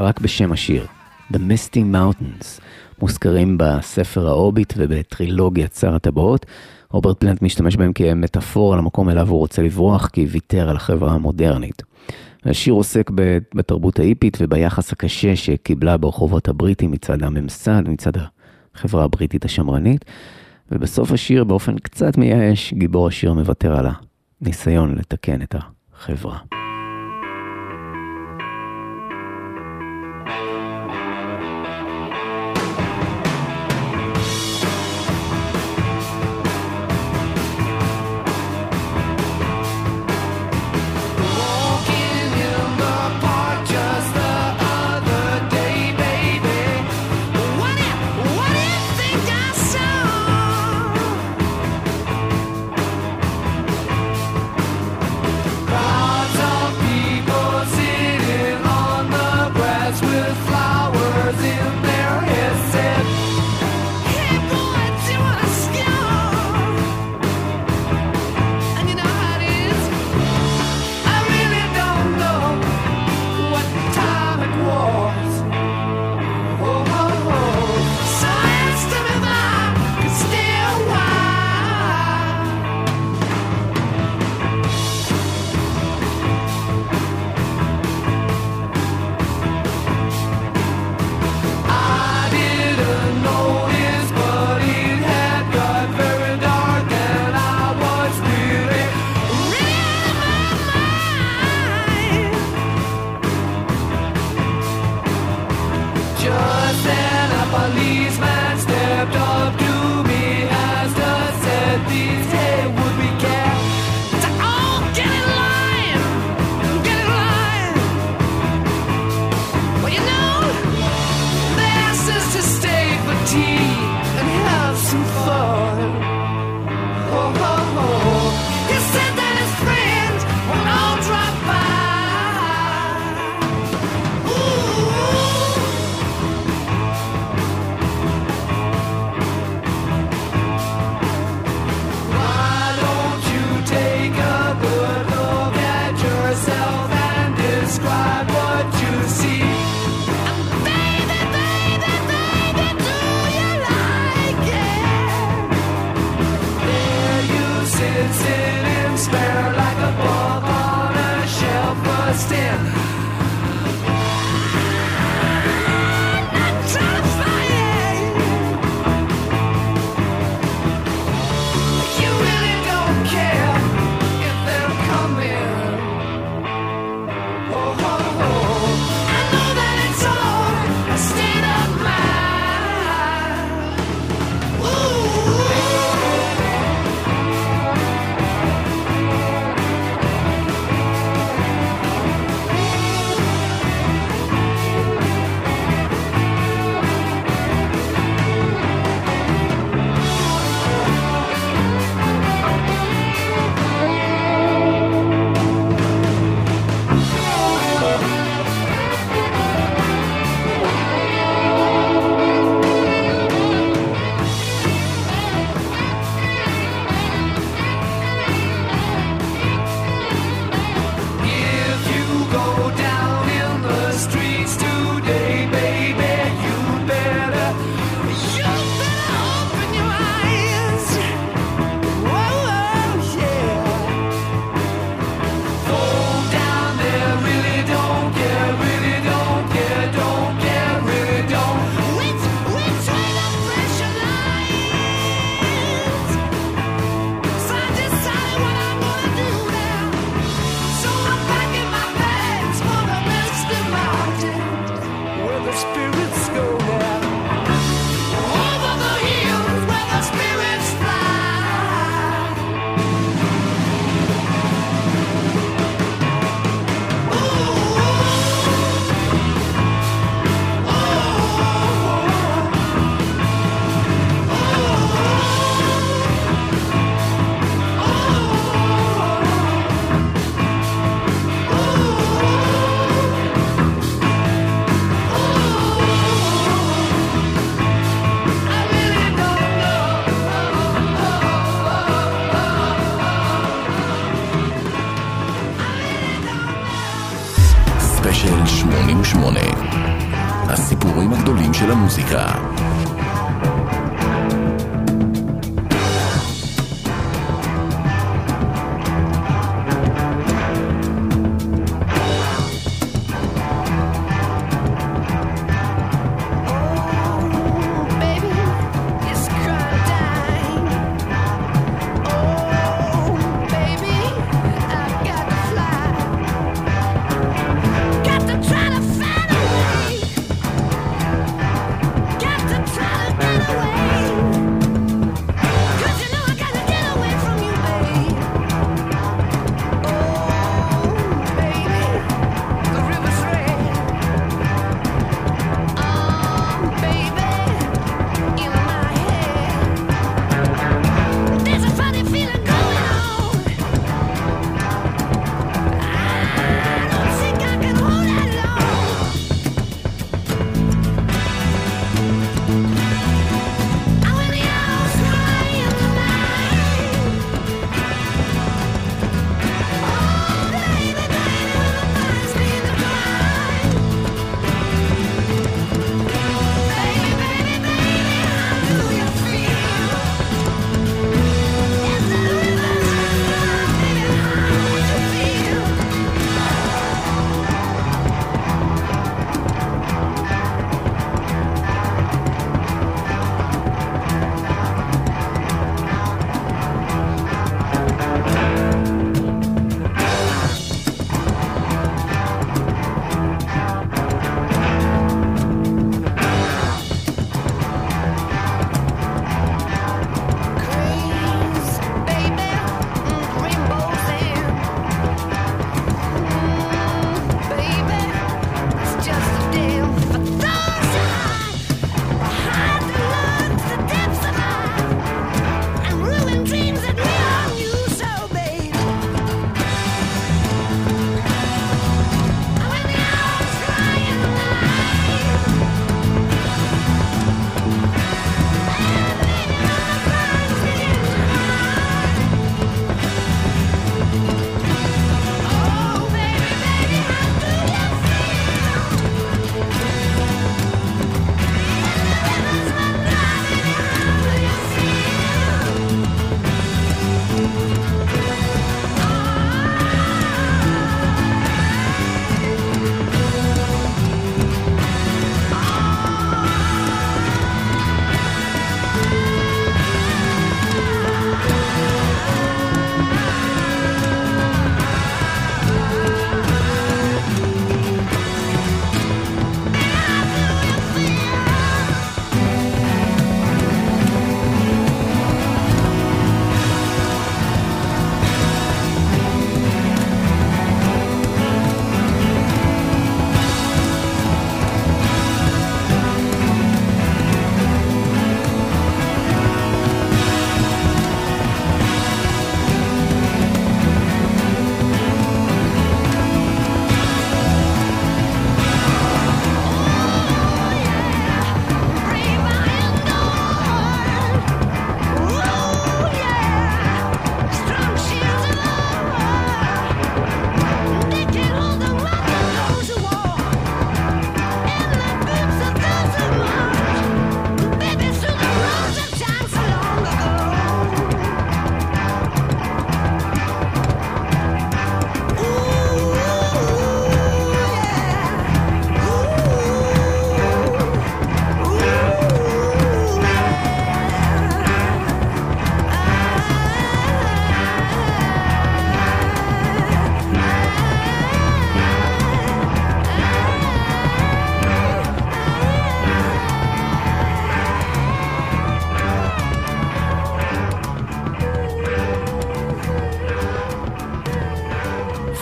[0.00, 0.86] רק בשם השיר,
[1.32, 2.60] The Misty Mountains,
[2.98, 6.46] מוזכרים בספר ההוביט ובטרילוגיית שר הטבעות.
[6.90, 11.82] רוברט פלנט משתמש בהם כמטאפורה למקום אליו הוא רוצה לברוח, כי ויתר על החברה המודרנית.
[12.44, 13.10] השיר עוסק
[13.54, 18.12] בתרבות ההיפית וביחס הקשה שקיבלה ברחובות הבריטים מצד הממסד, מצד
[18.74, 20.04] החברה הבריטית השמרנית.
[20.72, 23.86] ובסוף השיר, באופן קצת מייאש, גיבור השיר מוותר על
[24.40, 26.63] הניסיון לתקן את החברה.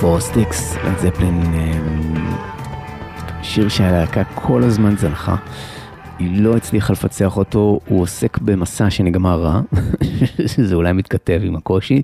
[0.03, 2.37] Four Sticks, לד זפלין, אמ,
[3.43, 5.37] שיר שהלהקה כל הזמן זנחה.
[6.19, 9.61] היא לא הצליחה לפצח אותו, הוא עוסק במסע שנגמר רע,
[10.53, 12.03] שזה אולי מתכתב עם הקושי,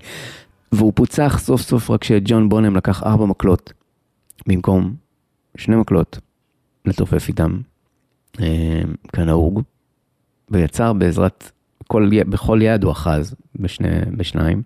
[0.73, 3.73] והוא פוצח סוף סוף רק כשג'ון בונם לקח ארבע מקלות,
[4.47, 4.95] במקום
[5.57, 6.19] שני מקלות,
[6.85, 7.61] לתופף איתם,
[8.41, 8.45] אמ,
[9.13, 9.63] כנהוג,
[10.51, 11.51] ויצר בעזרת,
[11.87, 14.63] כל, בכל יד הוא אחז בשני, בשניים,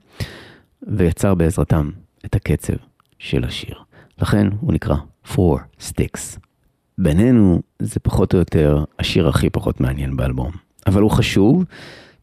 [0.83, 1.91] ויצר בעזרתם
[2.25, 2.92] את הקצב.
[3.23, 3.75] של השיר.
[4.19, 4.97] לכן הוא נקרא
[5.33, 6.39] Four Sticks.
[6.99, 10.51] בינינו זה פחות או יותר השיר הכי פחות מעניין באלבום,
[10.87, 11.65] אבל הוא חשוב,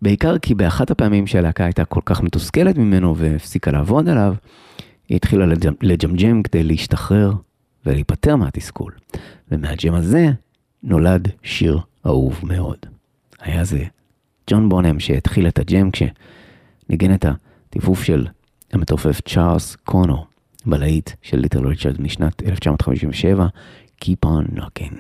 [0.02, 4.36] בעיקר כי באחת הפעמים שהלהקה הייתה כל כך מתוסכלת ממנו והפסיקה לעבוד עליו,
[5.10, 5.45] היא התחילה
[5.82, 7.34] לג'מג'ם כדי להשתחרר
[7.86, 8.91] ולהיפטר מהתסכול.
[9.52, 10.28] ומהג'ם הזה
[10.84, 12.78] נולד שיר אהוב מאוד.
[13.41, 13.84] היה זה
[14.50, 18.28] ג'ון בונם שהתחיל את הג'ם כשניגן את הטיפוף של
[18.72, 20.29] המתופף צ'ארלס קונו.
[20.70, 23.47] בלהיט של ליטל ריצ'רד משנת 1957,
[24.01, 24.95] Keep on Knocking.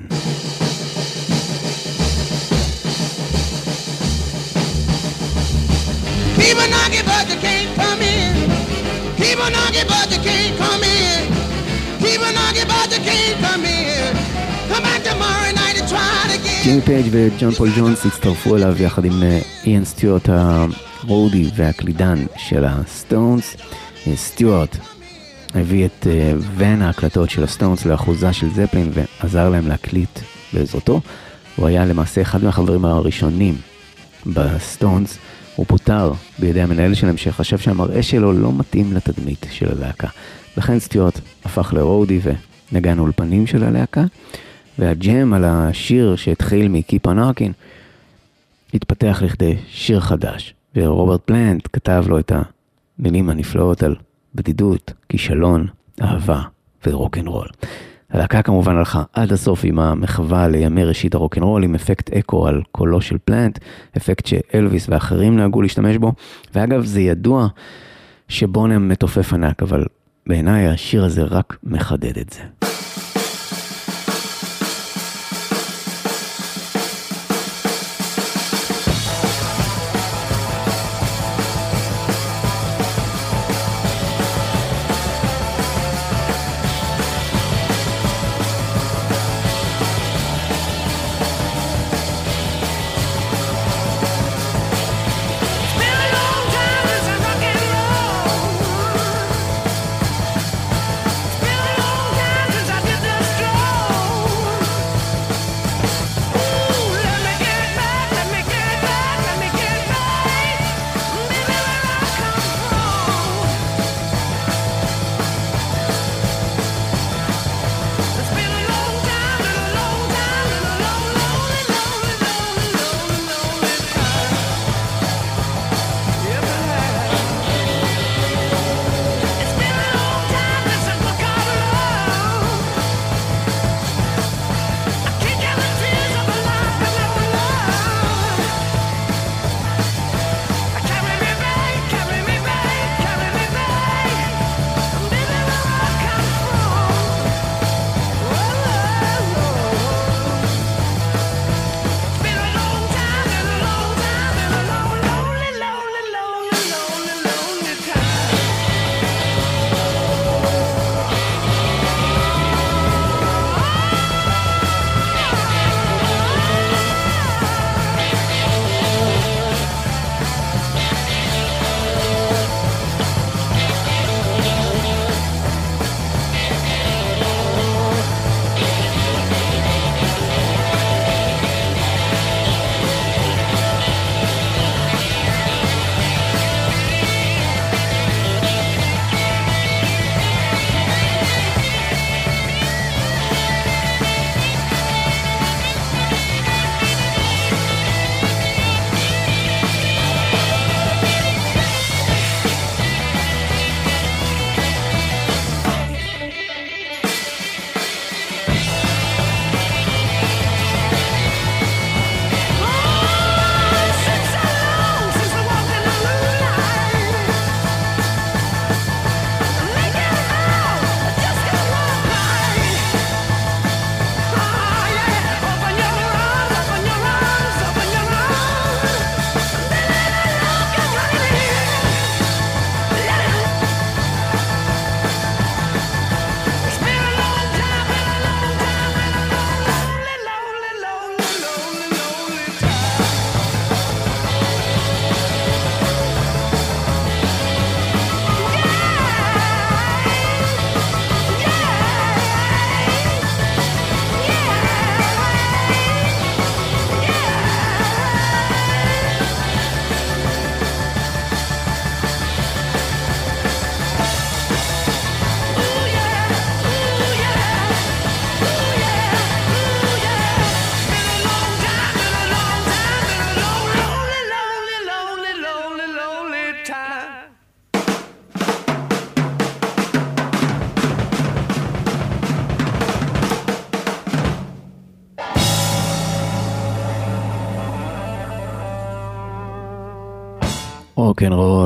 [6.37, 8.33] Keep on knocking, but you can't come in.
[9.19, 11.21] Keep on knocking, but you can't come in.
[12.03, 14.11] Keep on knocking, but you can't come in.
[14.71, 16.63] Come back tomorrow night and try it again.
[16.63, 22.25] ג'ימי פייג' וג'ון פול ג'ונס הצטרפו אליו יחד עם אה, איאן סטיוארט ה roadie והקלידן
[22.37, 23.55] של הסטונס.
[24.07, 24.77] אה, סטיוארט
[25.55, 30.19] הביא את אה, ואן ההקלטות של הסטונס לאחוזה של זפלין ועזר להם להקליט
[30.53, 31.01] בעזרתו.
[31.55, 33.55] הוא היה למעשה אחד מהחברים הראשונים
[34.25, 35.17] בסטונס.
[35.55, 40.07] הוא פוטר בידי המנהל שלהם שחשב שהמראה שלו לא מתאים לתדמית של הלהקה.
[40.57, 42.19] לכן סטיוארט הפך לרודי
[42.71, 44.03] ונגן אולפנים של הלהקה.
[44.79, 46.71] והג'ם על השיר שהתחיל
[47.07, 47.51] on Knocking
[48.73, 52.31] התפתח לכדי שיר חדש, ורוברט פלנט כתב לו את
[52.99, 53.95] המילים הנפלאות על
[54.35, 55.67] בדידות, כישלון,
[56.01, 56.41] אהבה
[56.87, 57.47] ורוקנרול.
[58.09, 63.01] הלהקה כמובן הלכה עד הסוף עם המחווה לימי ראשית הרוקנרול עם אפקט אקו על קולו
[63.01, 63.59] של פלנט,
[63.97, 66.13] אפקט שאלוויס ואחרים נהגו להשתמש בו,
[66.55, 67.47] ואגב זה ידוע
[68.27, 69.85] שבונם מתופף ענק, אבל
[70.27, 72.41] בעיניי השיר הזה רק מחדד את זה.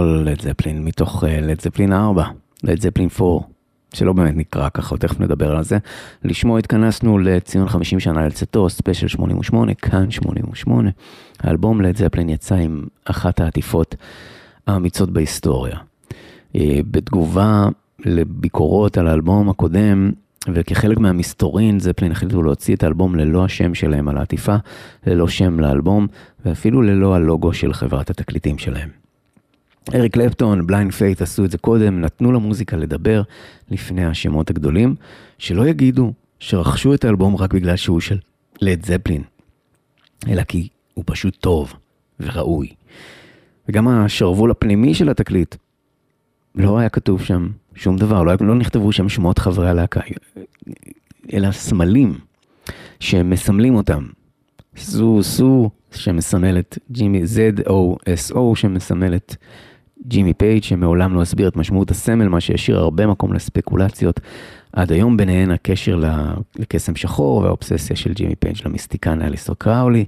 [0.03, 2.23] רוקנרול, לד זפלין, מתוך לד זפלין 4,
[2.63, 3.39] לד זפלין 4,
[3.93, 5.77] שלא באמת נקרא ככה, תכף נדבר על זה.
[6.23, 10.89] לשמו התכנסנו לציון 50 שנה לצאתו, ספיישל 88, כאן 88.
[11.39, 13.95] האלבום לד זפלין יצא עם אחת העטיפות
[14.67, 15.77] האמיצות בהיסטוריה.
[16.55, 17.65] אה, בתגובה
[18.05, 20.11] לביקורות על האלבום הקודם,
[20.53, 24.55] וכחלק מהמסתורין, זפלין החליטו להוציא את האלבום ללא השם שלהם על העטיפה,
[25.07, 26.07] ללא שם לאלבום,
[26.45, 29.02] ואפילו ללא הלוגו של חברת התקליטים שלהם.
[29.95, 33.21] אריק קלפטון, בליינד פיית' עשו את זה קודם, נתנו למוזיקה לדבר
[33.71, 34.95] לפני השמות הגדולים,
[35.37, 38.17] שלא יגידו שרכשו את האלבום רק בגלל שהוא של
[38.61, 39.23] לד זפלין,
[40.27, 41.73] אלא כי הוא פשוט טוב
[42.19, 42.67] וראוי.
[43.69, 45.55] וגם השרוול הפנימי של התקליט,
[46.55, 50.01] לא היה כתוב שם שום דבר, לא, לא נכתבו שם שמות חברי הלהקה,
[51.33, 52.17] אלא סמלים
[52.99, 54.03] שמסמלים אותם.
[54.77, 59.35] זוסו שמסמל את ג'ימי, Z-O-S-O שמסמל את
[60.07, 64.19] ג'ימי פייג' שמעולם לא הסביר את משמעות הסמל, מה שישאיר הרבה מקום לספקולציות.
[64.73, 66.01] עד היום ביניהן הקשר
[66.55, 70.05] לקסם שחור והאובססיה של ג'ימי פייג' למיסטיקן אליסטר קראולי.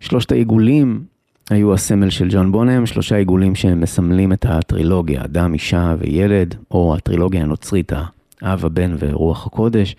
[0.00, 1.04] שלושת העיגולים
[1.50, 7.42] היו הסמל של ג'ון בונם, שלושה עיגולים שמסמלים את הטרילוגיה, אדם, אישה וילד, או הטרילוגיה
[7.42, 7.92] הנוצרית,
[8.42, 9.96] האב, הבן ורוח הקודש.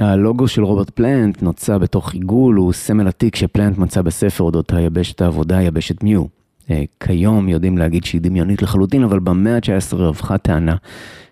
[0.00, 5.20] הלוגו של רוברט פלנט נוצר בתוך עיגול, הוא סמל עתיק שפלנט מצא בספר אודות היבשת
[5.20, 6.43] העבודה, יבשת מיו.
[6.70, 10.76] אה, כיום יודעים להגיד שהיא דמיונית לחלוטין, אבל במאה ה-19 רווחה טענה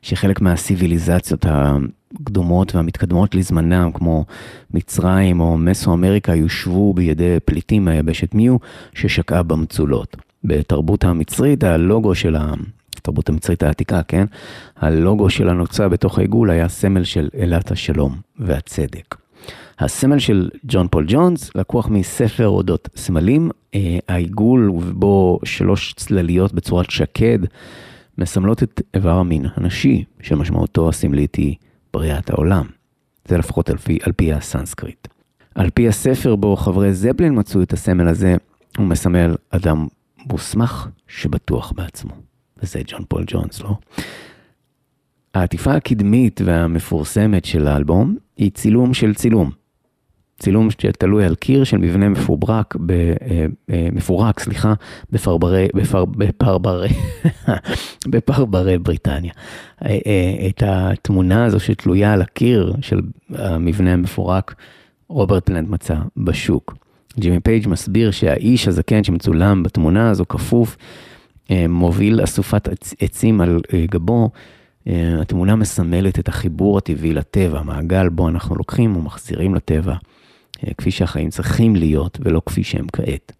[0.02, 4.24] שחלק מהסיביליזציות הקדומות והמתקדמות לזמנם, כמו
[4.70, 8.56] מצרים או מסו-אמריקה, יושבו בידי פליטים מהיבשת מיו,
[8.94, 10.16] ששקעה במצולות.
[10.44, 12.54] בתרבות המצרית, הלוגו של ה...
[12.98, 14.24] התרבות המצרית העתיקה, כן?
[14.76, 19.21] הלוגו של הנוצה בתוך העיגול היה סמל של אלת השלום והצדק.
[19.78, 26.90] הסמל של ג'ון פול ג'ונס לקוח מספר אודות סמלים, אה, העיגול ובו שלוש צלליות בצורת
[26.90, 27.38] שקד
[28.18, 31.54] מסמלות את איבר המין הנשי, שמשמעותו הסמלית היא
[31.92, 32.66] בריאת העולם.
[33.28, 35.08] זה לפחות על פי, על פי הסנסקריט.
[35.54, 38.36] על פי הספר בו חברי זפלין מצאו את הסמל הזה,
[38.78, 39.86] הוא מסמל אדם
[40.30, 42.12] מוסמך שבטוח בעצמו.
[42.62, 43.74] וזה ג'ון פול ג'ונס, לא?
[45.34, 49.50] העטיפה הקדמית והמפורסמת של האלבום היא צילום של צילום.
[50.42, 54.74] צילום שתלוי על קיר של מבנה מפוברק, ב, אה, אה, מפורק, סליחה,
[55.10, 56.88] בפרברי, בפר, בפרברי,
[58.12, 59.32] בפרברי בריטניה.
[59.84, 59.98] אה,
[60.48, 63.00] את התמונה הזו שתלויה על הקיר של
[63.34, 64.54] המבנה המפורק,
[65.08, 66.74] רוברט פלנט מצא בשוק.
[67.18, 70.76] ג'ימי פייג' מסביר שהאיש הזקן שמצולם בתמונה הזו כפוף,
[71.68, 73.60] מוביל אסופת עצ- עצים על
[73.90, 74.30] גבו.
[75.20, 79.94] התמונה מסמלת את החיבור הטבעי לטבע, המעגל בו אנחנו לוקחים ומחזירים לטבע,
[80.78, 83.32] כפי שהחיים צריכים להיות ולא כפי שהם כעת.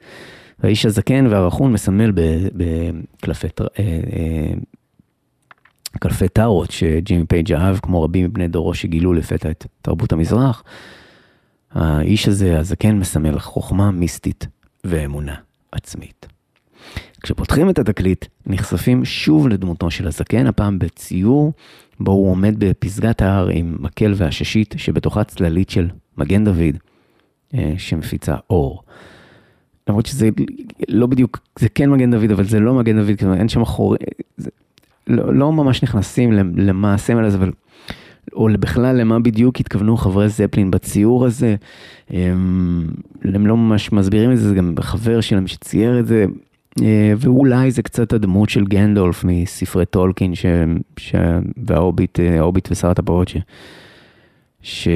[0.62, 2.12] האיש הזקן והרכון מסמל
[2.54, 4.52] בקלפי טר- אה, אה,
[5.98, 10.64] קלפי טארוט שג'ימי פייג' אהב, כמו רבים מבני דורו שגילו לפתע את תרבות המזרח.
[11.72, 14.46] האיש הזה, הזקן, מסמל חוכמה מיסטית
[14.84, 15.34] ואמונה
[15.72, 16.26] עצמית.
[17.22, 21.52] כשפותחים את התקליט, נחשפים שוב לדמותו של הזקן, הפעם בציור
[22.00, 25.88] בו הוא עומד בפסגת ההר עם מקל ועששית שבתוכה צללית של
[26.18, 26.91] מגן דוד אה,
[27.78, 28.82] שמפיצה אור.
[29.88, 30.28] למרות שזה
[30.88, 33.96] לא בדיוק, זה כן מגן דוד, אבל זה לא מגן דוד, כלומר אין שם חור...
[34.36, 34.50] זה
[35.06, 37.50] לא, לא ממש נכנסים למה הסמל הזה, אבל...
[38.32, 41.56] או בכלל למה בדיוק התכוונו חברי זפלין בציור הזה.
[42.10, 42.86] הם,
[43.24, 46.26] הם לא ממש מסבירים את זה, זה גם חבר שלהם שצייר את זה.
[46.82, 50.46] אה, ואולי זה קצת הדמות של גנדלף מספרי טולקין ש...
[50.96, 51.14] ש...
[51.66, 53.32] וההוביט, אה, ההוביט ושר הטבעות
[54.62, 54.88] ש...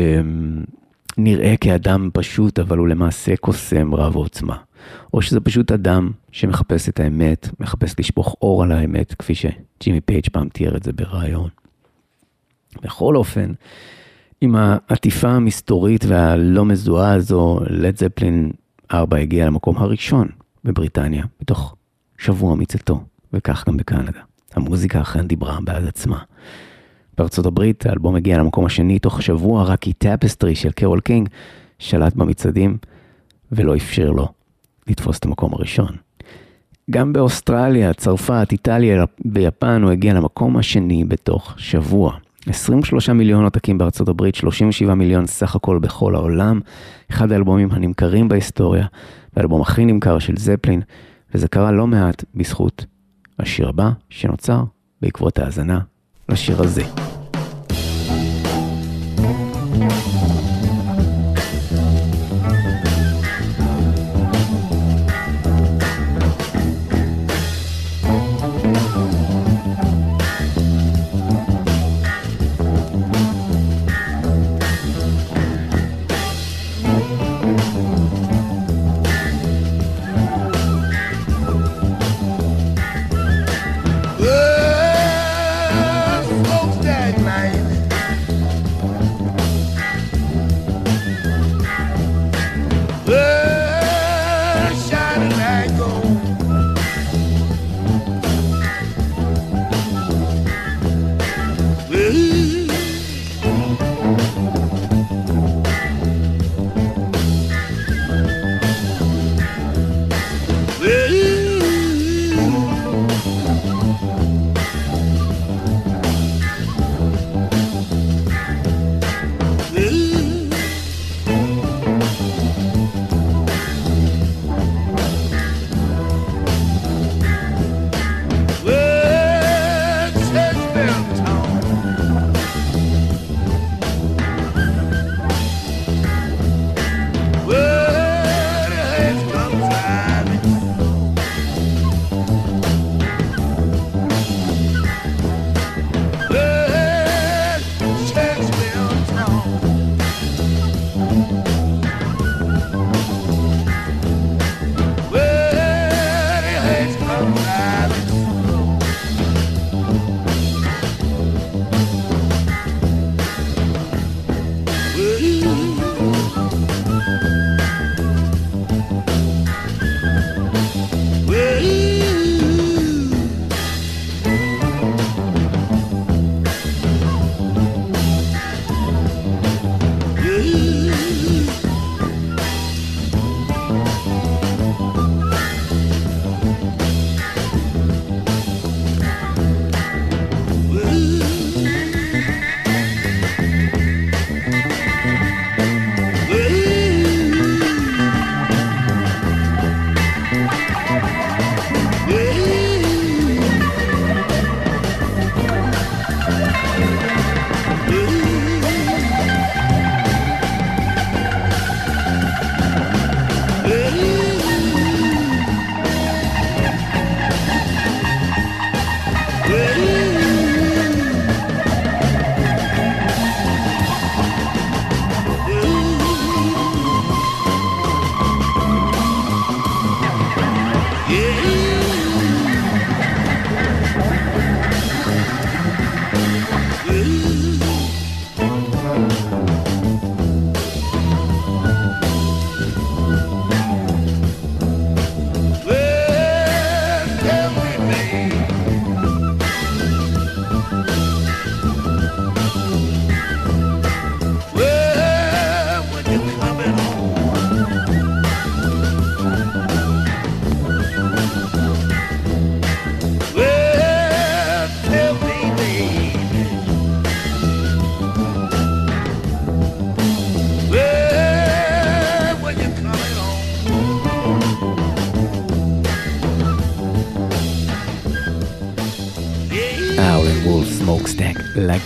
[1.16, 4.56] שנראה כאדם פשוט אבל הוא למעשה קוסם רב עוצמה.
[5.14, 10.28] או שזה פשוט אדם שמחפש את האמת, מחפש לשפוך אור על האמת, כפי שג'ימי פייג'
[10.32, 11.48] פעם תיאר את זה בריאיון.
[12.82, 13.52] בכל אופן,
[14.40, 18.52] עם העטיפה המסתורית והלא מזוהה הזו, לד זפלין
[18.92, 20.28] 4 הגיע למקום הראשון
[20.64, 21.76] בבריטניה, בתוך
[22.18, 24.20] שבוע מצאתו, וכך גם בקנדה.
[24.54, 26.18] המוזיקה אכן דיברה בעד עצמה.
[27.18, 31.28] בארצות הברית האלבום הגיע למקום השני תוך שבוע, רק כי Tapestry של קרול קינג
[31.78, 32.76] שלט במצעדים
[33.52, 34.28] ולא אפשר לו
[34.86, 35.96] לתפוס את המקום הראשון.
[36.90, 42.12] גם באוסטרליה, צרפת, איטליה ויפן הוא הגיע למקום השני בתוך שבוע.
[42.46, 46.60] 23 מיליון עותקים בארצות הברית, 37 מיליון סך הכל בכל העולם.
[47.10, 48.86] אחד האלבומים הנמכרים בהיסטוריה,
[49.36, 50.82] והאלבום הכי נמכר של זפלין,
[51.34, 52.86] וזה קרה לא מעט בזכות
[53.38, 54.64] השיר הבא שנוצר
[55.02, 55.80] בעקבות ההאזנה
[56.28, 57.05] לשיר הזה.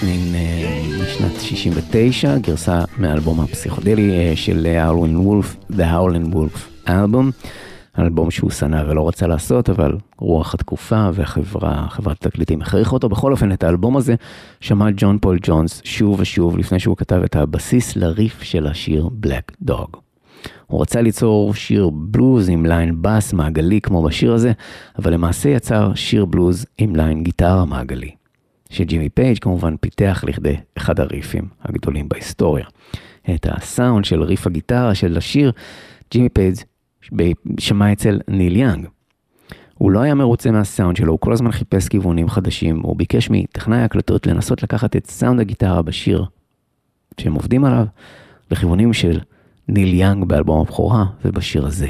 [0.00, 7.48] Smokestack Lightning משנת 69, גרסה מאלבום הפסיכודלי אה, של האולין וולף, The Howlin' Wolf Album,
[7.98, 13.08] אלבום שהוא שנא ולא רצה לעשות, אבל רוח התקופה והחברה, חברת התקליטים הכריחה אותו.
[13.08, 14.14] בכל אופן, את האלבום הזה
[14.60, 19.52] שמע ג'ון פול ג'ונס שוב ושוב לפני שהוא כתב את הבסיס לריף של השיר Black
[19.62, 19.96] Dog.
[20.66, 24.52] הוא רצה ליצור שיר בלוז עם line בס מעגלי כמו בשיר הזה,
[24.98, 28.19] אבל למעשה יצר שיר בלוז עם line גיטרה מעגלי.
[28.70, 32.64] שג'ימי פייג' כמובן פיתח לכדי אחד הריפים הגדולים בהיסטוריה.
[33.34, 35.52] את הסאונד של ריף הגיטרה של השיר,
[36.10, 36.54] ג'ימי פייג'
[37.58, 38.86] שמע אצל ניל יאנג.
[39.74, 43.78] הוא לא היה מרוצה מהסאונד שלו, הוא כל הזמן חיפש כיוונים חדשים, הוא ביקש מטכנאי
[43.78, 46.24] ההקלטות לנסות לקחת את סאונד הגיטרה בשיר
[47.20, 47.86] שהם עובדים עליו,
[48.50, 49.20] לכיוונים של
[49.68, 51.88] ניל יאנג באלבום הבכורה ובשיר הזה.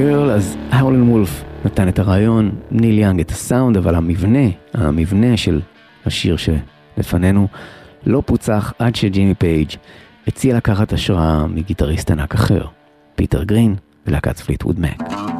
[0.00, 5.60] Girl, אז האולין וולף נתן את הרעיון, ניל יאנג את הסאונד, אבל המבנה, המבנה של
[6.06, 7.48] השיר שלפנינו
[8.06, 9.68] לא פוצח עד שג'ימי פייג'
[10.26, 12.66] הציע לקחת השראה מגיטריסט ענק אחר,
[13.14, 13.74] פיטר גרין
[14.06, 15.39] ולהקת פליטווד מק.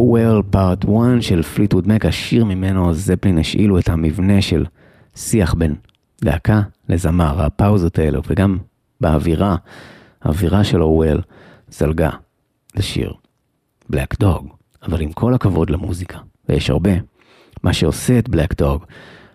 [0.00, 0.90] Well, Part 1
[1.20, 4.64] של פליטווד מק, השיר ממנו זפלין השאילו את המבנה של
[5.16, 5.74] שיח בין
[6.22, 8.58] להקה לזמר, הפאוזות האלו, וגם
[9.00, 9.56] באווירה,
[10.22, 11.20] האווירה של אורוול
[11.70, 12.10] זלגה
[12.76, 13.12] לשיר
[13.88, 14.48] Black Dog,
[14.82, 16.18] אבל עם כל הכבוד למוזיקה,
[16.48, 16.90] ויש הרבה,
[17.62, 18.84] מה שעושה את Black Dog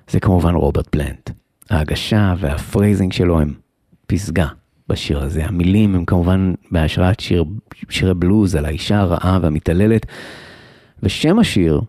[0.10, 1.30] זה כמובן רוברט פלנט.
[1.70, 3.54] ההגשה וה phrasing שלו הם
[4.08, 4.48] פסגה
[4.90, 5.46] בשיר הזה.
[5.46, 7.46] המילים הם כמובן בהשראת שיר,
[7.90, 10.06] שירי בלוז על האישה הרעה והמתעללת,
[11.04, 11.82] ושם השיר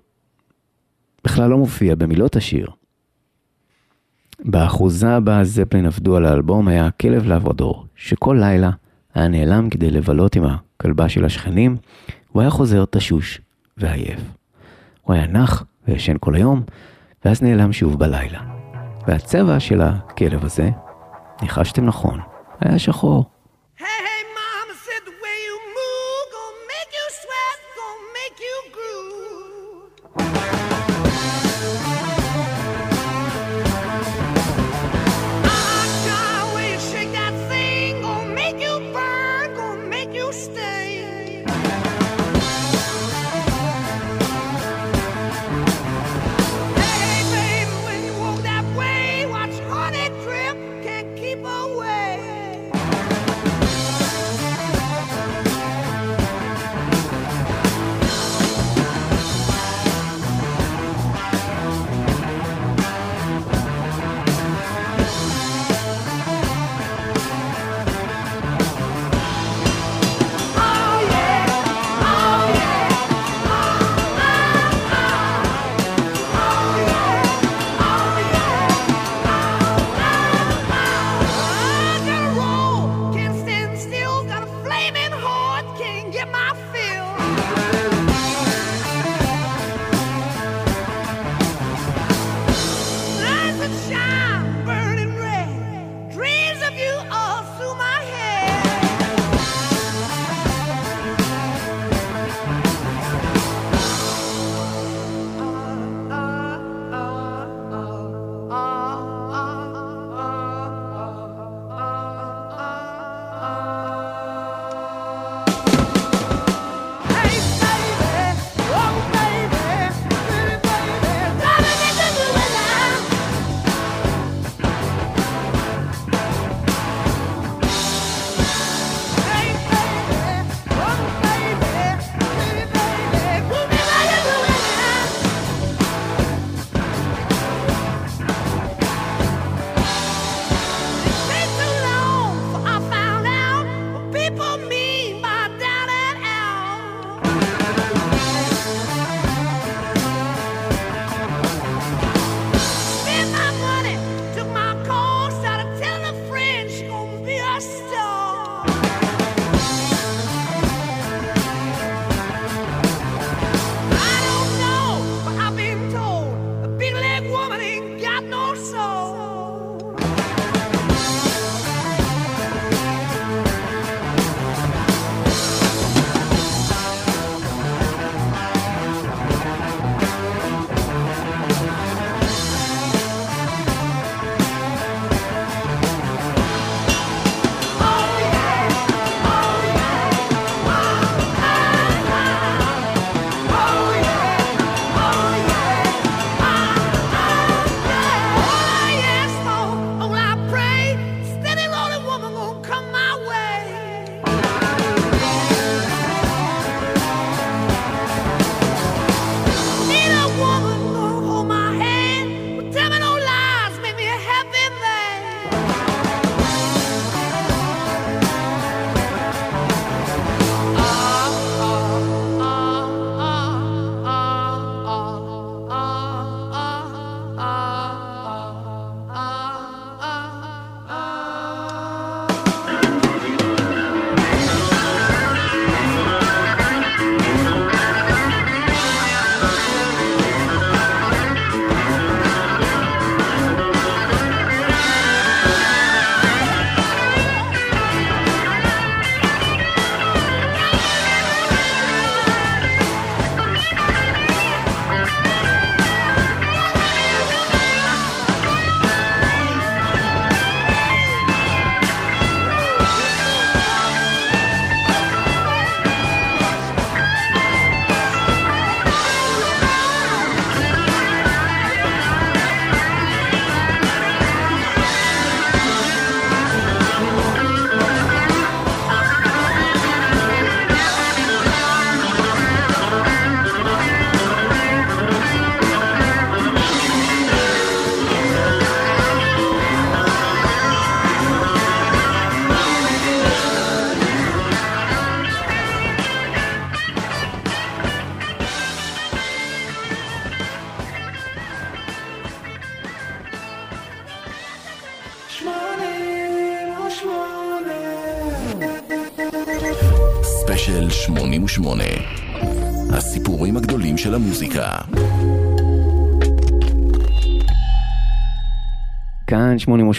[1.24, 2.66] בכלל לא מופיע במילות השיר.
[4.44, 8.70] באחוזה בה זפלין עבדו על האלבום היה כלב לעבודור, שכל לילה
[9.14, 11.76] היה נעלם כדי לבלות עם הכלבה של השכנים,
[12.32, 13.40] הוא היה חוזר תשוש
[13.76, 14.20] ועייף.
[15.02, 16.62] הוא היה נח וישן כל היום,
[17.24, 18.40] ואז נעלם שוב בלילה.
[19.06, 20.70] והצבע של הכלב הזה,
[21.42, 22.20] ניחשתם נכון,
[22.60, 23.24] היה שחור.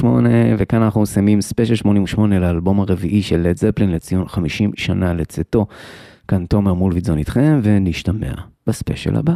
[0.01, 5.65] 88, וכאן אנחנו מסיימים ספיישל 88 לאלבום הרביעי של לד זפלין לציון 50 שנה לצאתו.
[6.27, 8.33] כאן תומר מולביטזון איתכם, ונשתמע
[8.67, 9.33] בספיישל הבא.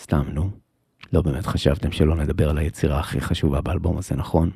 [0.00, 0.50] סתם, נו.
[1.12, 4.50] לא באמת חשבתם שלא נדבר על היצירה הכי חשובה באלבום הזה, נכון?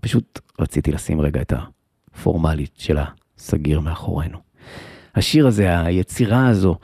[0.00, 1.52] פשוט רציתי לשים רגע את
[2.12, 2.98] הפורמליות של
[3.38, 4.38] הסגיר מאחורינו.
[5.14, 6.76] השיר הזה, היצירה הזו,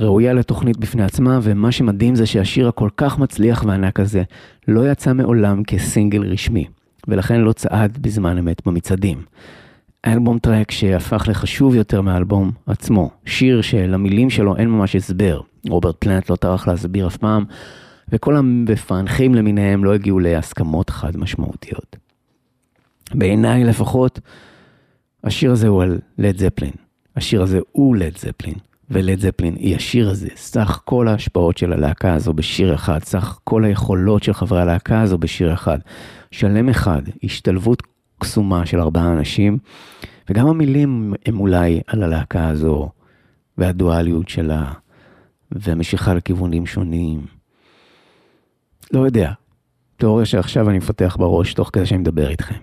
[0.00, 4.22] ראויה לתוכנית בפני עצמה, ומה שמדהים זה שהשיר הכל כך מצליח וענק הזה
[4.68, 6.64] לא יצא מעולם כסינגל רשמי,
[7.08, 9.22] ולכן לא צעד בזמן אמת במצעדים.
[10.06, 16.30] אלבום טרק שהפך לחשוב יותר מהאלבום עצמו, שיר שלמילים שלו אין ממש הסבר, רוברט פלנט
[16.30, 17.44] לא טרח להסביר אף פעם,
[18.08, 21.96] וכל המפענחים למיניהם לא הגיעו להסכמות חד משמעותיות.
[23.14, 24.20] בעיניי לפחות,
[25.24, 26.72] השיר הזה הוא על לד זפלין.
[27.16, 28.54] השיר הזה הוא לד זפלין,
[28.90, 30.28] ולד זפלין היא השיר הזה.
[30.36, 35.18] סך כל ההשפעות של הלהקה הזו בשיר אחד, סך כל היכולות של חברי הלהקה הזו
[35.18, 35.78] בשיר אחד.
[36.30, 37.82] שלם אחד, השתלבות
[38.18, 39.58] קסומה של ארבעה אנשים,
[40.30, 42.90] וגם המילים הם אולי על הלהקה הזו,
[43.58, 44.72] והדואליות שלה,
[45.50, 47.26] והמשיכה לכיוונים שונים.
[48.92, 49.32] לא יודע.
[49.96, 52.54] תיאוריה שעכשיו אני מפתח בראש תוך כדי שאני מדבר איתכם.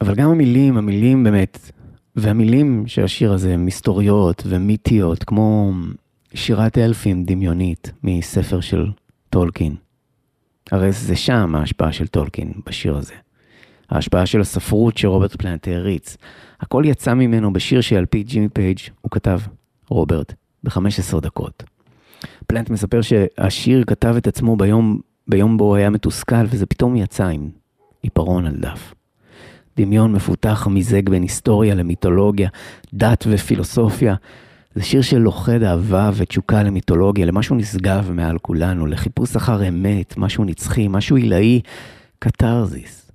[0.00, 1.70] אבל גם המילים, המילים באמת,
[2.20, 5.72] והמילים של השיר הזה הם מסתוריות ומיתיות, כמו
[6.34, 8.86] שירת אלפים דמיונית מספר של
[9.30, 9.74] טולקין.
[10.72, 13.14] הרי זה שם ההשפעה של טולקין בשיר הזה.
[13.90, 16.16] ההשפעה של הספרות שרוברט פלנט העריץ.
[16.60, 19.40] הכל יצא ממנו בשיר שעל פי ג'ימי פייג' הוא כתב,
[19.88, 20.34] רוברט,
[20.64, 21.62] ב-15 דקות.
[22.46, 27.26] פלנט מספר שהשיר כתב את עצמו ביום, ביום בו הוא היה מתוסכל, וזה פתאום יצא
[27.26, 27.50] עם
[28.02, 28.94] עיפרון על דף.
[29.78, 32.48] דמיון מפותח מיזג בין היסטוריה למיתולוגיה,
[32.94, 34.14] דת ופילוסופיה.
[34.74, 40.88] זה שיר שלוכד אהבה ותשוקה למיתולוגיה, למשהו נשגב מעל כולנו, לחיפוש אחר אמת, משהו נצחי,
[40.88, 41.60] משהו עילאי,
[42.18, 43.10] קתרזיס.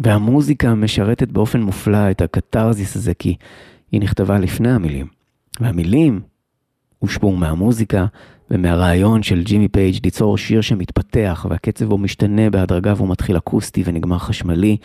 [0.00, 3.36] והמוזיקה משרתת באופן מופלא את הקתרזיס הזה, כי
[3.92, 5.06] היא נכתבה לפני המילים.
[5.60, 6.20] והמילים
[6.98, 8.06] הושפעו מהמוזיקה
[8.50, 14.18] ומהרעיון של ג'ימי פייג' ליצור שיר שמתפתח והקצב בו משתנה בהדרגה והוא מתחיל אקוסטי ונגמר
[14.18, 14.76] חשמלי,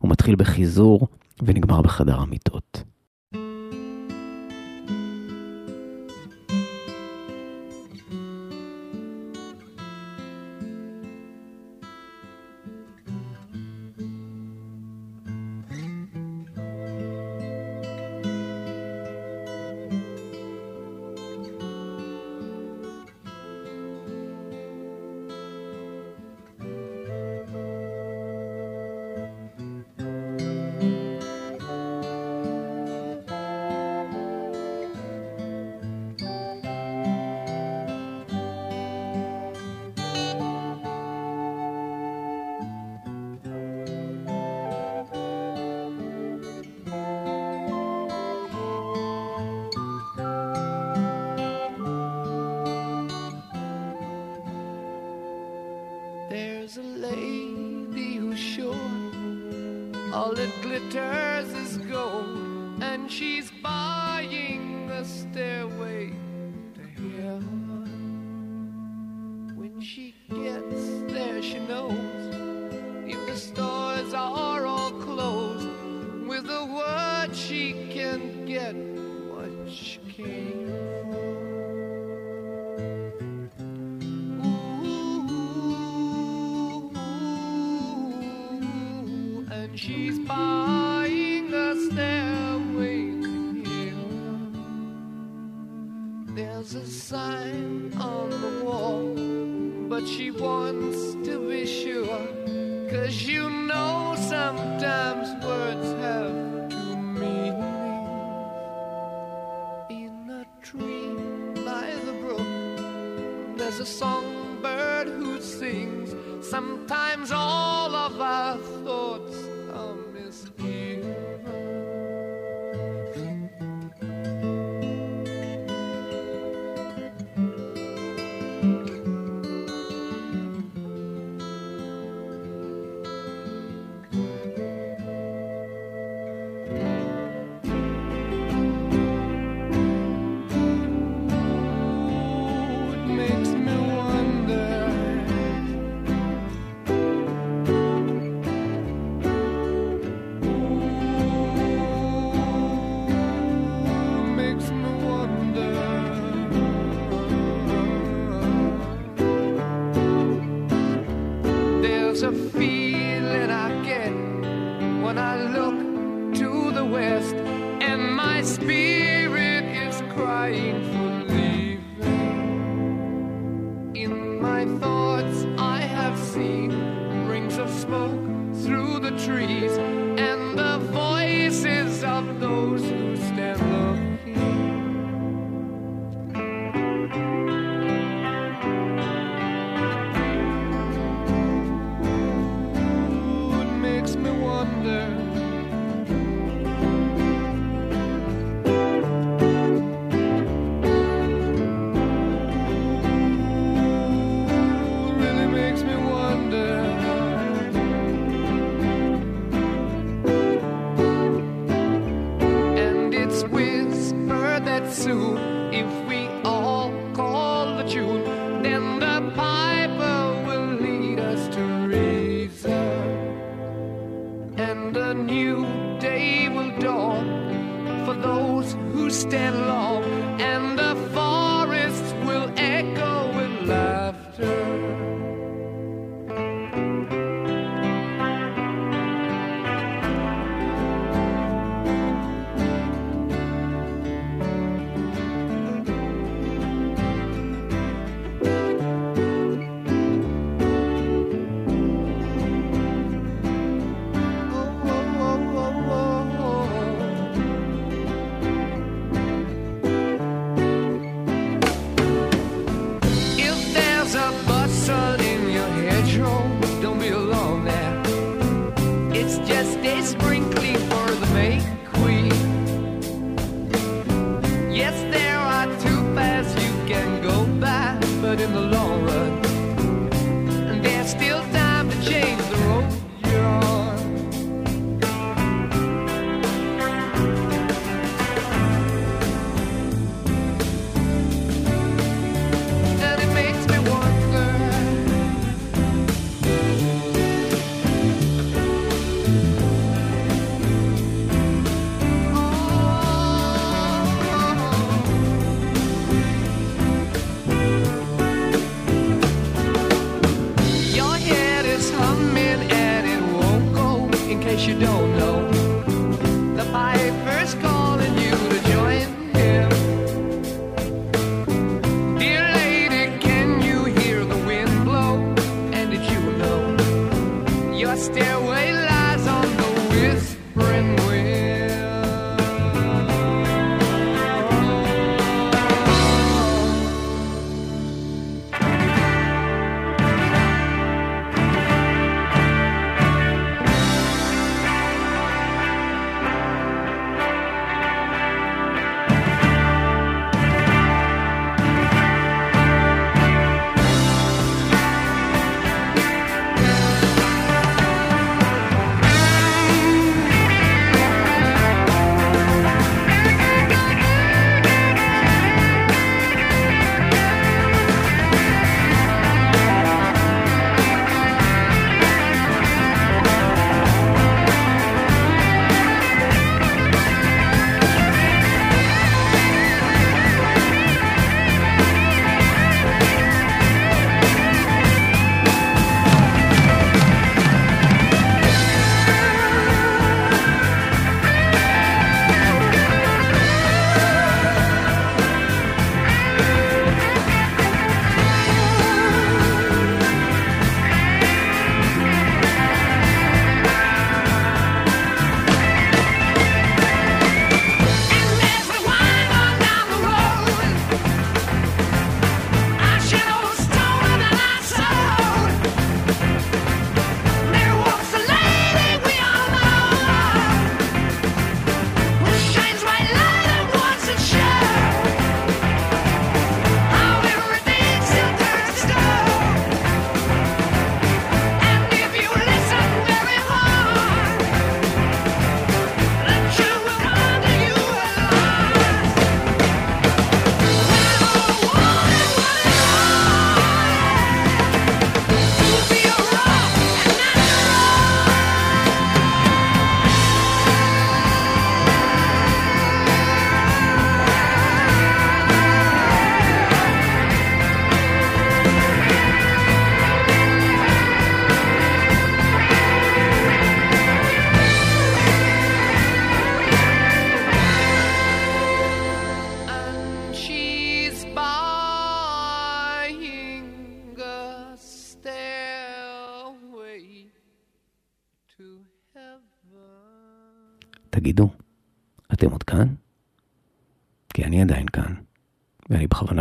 [0.00, 1.08] הוא מתחיל בחיזור
[1.42, 2.82] ונגמר בחדר המיטות.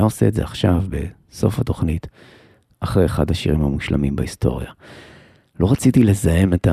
[0.10, 2.08] עושה את זה עכשיו, בסוף התוכנית,
[2.80, 4.72] אחרי אחד השירים המושלמים בהיסטוריה.
[5.60, 6.68] לא רציתי לזהם את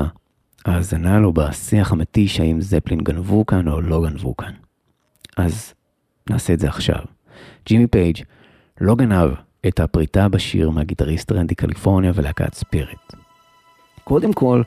[0.65, 4.51] ההאזנה לו בשיח המתיש האם זפלין גנבו כאן או לא גנבו כאן.
[5.37, 5.73] אז
[6.29, 6.99] נעשה את זה עכשיו.
[7.65, 8.17] ג'ימי פייג'
[8.81, 9.31] לא גנב
[9.67, 13.13] את הפריטה בשיר מהגיטריסט רנדי קליפורניה ולהקת ספיריט.
[14.03, 14.61] קודם כל,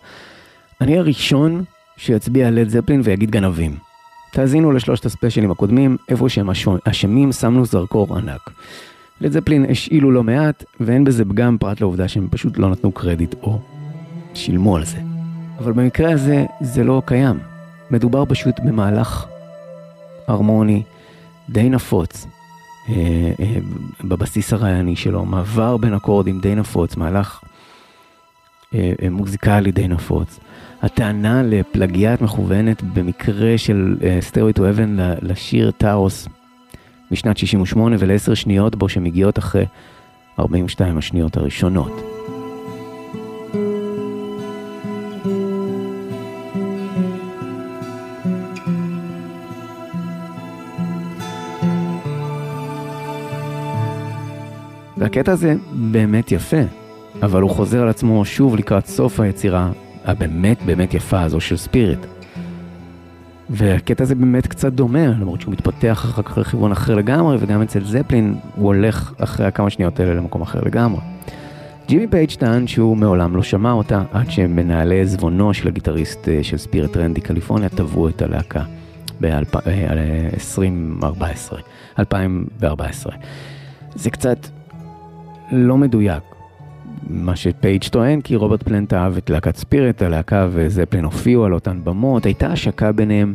[0.80, 1.64] אני הראשון
[1.96, 3.89] שיצביע על לד זפלין ויגיד גנבים.
[4.32, 6.50] תאזינו לשלושת הספיישלים הקודמים, איפה שהם
[6.84, 8.50] אשמים שמנו זרקור ענק.
[9.20, 13.34] לד זפלין השאילו לא מעט, ואין בזה פגם פרט לעובדה שהם פשוט לא נתנו קרדיט
[13.42, 13.60] או
[14.34, 14.98] שילמו על זה.
[15.58, 17.38] אבל במקרה הזה זה לא קיים.
[17.90, 19.26] מדובר פשוט במהלך
[20.26, 20.82] הרמוני
[21.48, 22.26] די נפוץ
[22.88, 22.94] אה,
[23.40, 23.56] אה,
[24.04, 27.40] בבסיס הרעיוני שלו, מעבר בין אקורדים די נפוץ, מהלך
[28.74, 30.40] אה, אה, מוזיקלי די נפוץ.
[30.82, 36.28] הטענה לפלגיאט מכוונת במקרה של סטיירי טו אבן לשיר טאוס
[37.10, 39.64] משנת 68 ולעשר שניות בו שמגיעות אחרי
[40.38, 41.92] 42 השניות הראשונות.
[54.96, 56.60] והקטע הזה באמת יפה,
[57.22, 59.70] אבל הוא חוזר על עצמו שוב לקראת סוף היצירה
[60.10, 61.98] הבאמת באמת יפה הזו של ספיריט.
[63.50, 67.84] והקטע הזה באמת קצת דומה, למרות שהוא מתפתח אחר כך לכיוון אחר לגמרי, וגם אצל
[67.84, 71.00] זפלין הוא הולך אחרי הכמה שניות האלה למקום אחר לגמרי.
[71.88, 76.56] ג'ימי פייג' טען שהוא מעולם לא שמע אותה, עד שמנהלי עזבונו של הגיטריסט אה, של
[76.56, 78.62] ספיריט רנדי קליפורניה תבעו את הלהקה
[79.20, 81.56] ב-2014.
[81.98, 83.12] 2014.
[83.94, 84.38] זה קצת
[85.52, 86.29] לא מדויק.
[87.08, 91.80] מה שפייג' טוען, כי רוברט פלנט אהב את להקת ספיריט, הלהקה וזפלין הופיעו על אותן
[91.84, 93.34] במות, הייתה השקה ביניהם.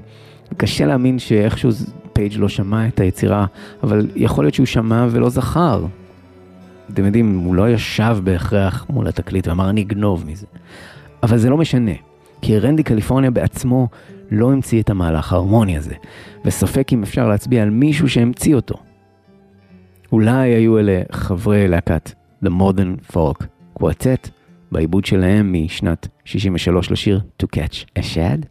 [0.57, 1.69] קשה להאמין שאיכשהו
[2.13, 3.45] פייג' לא שמע את היצירה,
[3.83, 5.85] אבל יכול להיות שהוא שמע ולא זכר.
[6.93, 10.45] אתם יודעים, הוא לא ישב בהכרח מול התקליט ואמר אני אגנוב מזה.
[11.23, 11.91] אבל זה לא משנה,
[12.41, 13.87] כי רנדי קליפורניה בעצמו
[14.31, 15.93] לא המציא את המהלך ההרמוני הזה,
[16.45, 18.75] וספק אם אפשר להצביע על מישהו שהמציא אותו.
[20.11, 22.11] אולי היו אלה חברי להקת
[22.44, 24.30] The Modern Folk Quartet,
[24.72, 28.46] בעיבוד שלהם משנת 63 לשיר To Catch a Shad.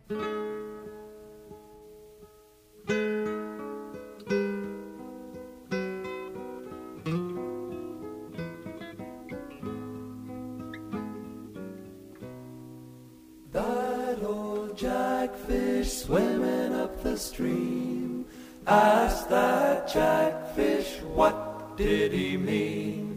[13.52, 18.26] That old jackfish swimming up the stream
[18.68, 23.12] asked that jackfish what did he mean.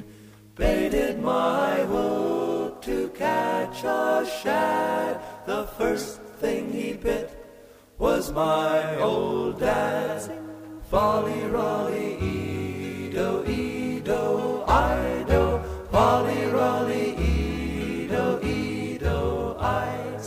[0.57, 5.21] Baited my hook to catch a shad.
[5.45, 7.29] The first thing he bit
[7.99, 10.31] was my old dad.
[10.89, 15.63] Folly, rolly, edo, edo, ido.
[15.91, 20.17] Folly, rolly, edo, edo, I.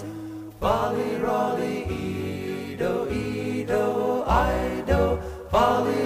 [0.60, 5.20] Folly, rolly, edo, edo, ido.
[5.50, 5.99] Folly,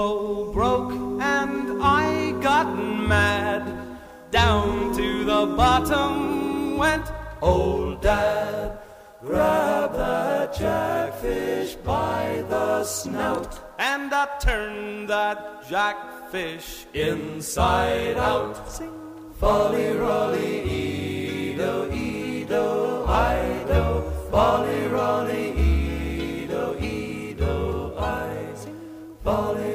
[0.00, 2.68] pole broke and I got
[3.12, 3.62] mad.
[4.30, 7.06] Down to the bottom went
[7.42, 8.78] old dad.
[9.26, 18.56] Grab that jackfish by the snout and I turned that jackfish inside out.
[18.76, 18.94] Sing.
[19.40, 22.66] Folly, rolly, edo, edo,
[23.28, 23.84] ido.
[24.30, 28.30] Folly, rolly, edo, edo, I.
[29.24, 29.69] Folly,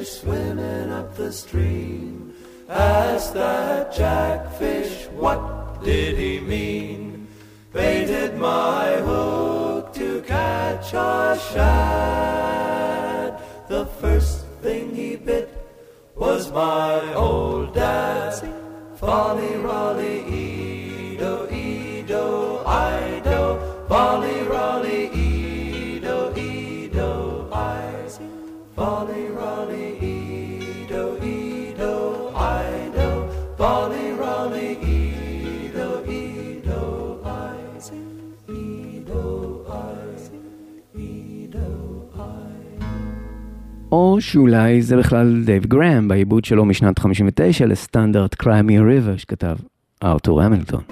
[0.00, 2.32] jackfish swimming up the stream
[2.68, 7.28] asked that jackfish what did he mean.
[7.72, 13.38] Baited my hook to catch a shad.
[13.68, 15.50] The first thing he bit
[16.16, 18.42] was my old dad.
[18.96, 23.86] Folly, rolly, edo, edo, ido.
[23.88, 27.90] Folly, rolly, edo, edo, I.
[28.76, 29.29] Folly,
[33.60, 36.82] Folly, Raleigh, Edo, Edo,
[37.24, 37.58] I.
[38.48, 39.24] Edo,
[39.68, 40.98] I.
[40.98, 41.68] Edo,
[42.16, 42.82] I.
[43.92, 49.56] או שאולי זה בכלל דייב גראם בעיבוד שלו משנת 59 לסטנדרט קריימי ריבר שכתב
[50.04, 50.82] ארתור המילטון.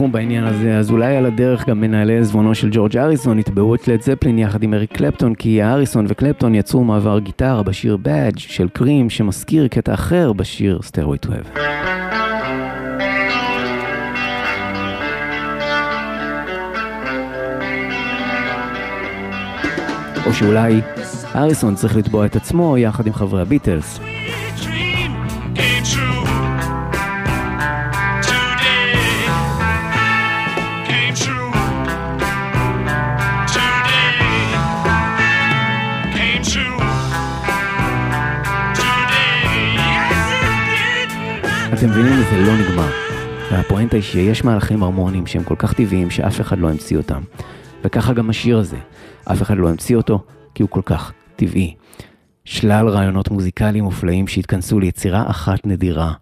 [0.00, 3.88] אנחנו בעניין הזה, אז אולי על הדרך גם מנהלי עזבונו של ג'ורג' אריסון יתבעו את
[3.88, 8.68] לד זפלין יחד עם אריק קלפטון, כי אריסון וקלפטון יצרו מעבר גיטרה בשיר Badge של
[8.68, 11.60] קרים, שמזכיר קטע אחר בשיר to Heaven.
[20.26, 20.80] או שאולי
[21.34, 24.09] אריסון צריך לתבוע את עצמו יחד עם חברי הביטלס.
[41.80, 42.90] אתם מבינים, זה לא נגמר.
[43.52, 47.22] והפואנטה היא שיש מהלכים הרמוניים שהם כל כך טבעיים שאף אחד לא המציא אותם.
[47.84, 48.76] וככה גם השיר הזה.
[49.24, 50.24] אף אחד לא המציא אותו
[50.54, 51.74] כי הוא כל כך טבעי.
[52.44, 56.12] שלל רעיונות מוזיקליים מופלאים שהתכנסו ליצירה אחת נדירה.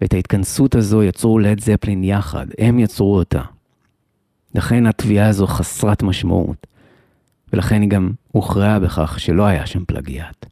[0.00, 3.42] ואת ההתכנסות הזו יצרו לד זפלין יחד, הם יצרו אותה.
[4.54, 6.66] לכן התביעה הזו חסרת משמעות.
[7.52, 10.46] ולכן היא גם הוכרעה בכך שלא היה שם פלגיאט.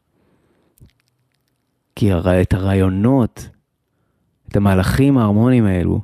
[1.96, 3.48] כי הר- את הרעיונות,
[4.50, 6.00] את המהלכים ההרמוניים האלו,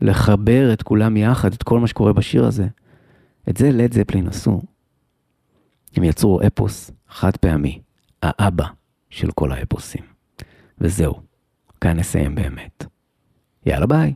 [0.00, 2.66] לחבר את כולם יחד, את כל מה שקורה בשיר הזה,
[3.48, 4.62] את זה לד זפלין עשו.
[5.96, 7.80] הם יצרו אפוס חד פעמי,
[8.22, 8.66] האבא
[9.10, 10.02] של כל האפוסים.
[10.78, 11.14] וזהו,
[11.80, 12.84] כאן נסיים באמת.
[13.66, 14.14] יאללה ביי.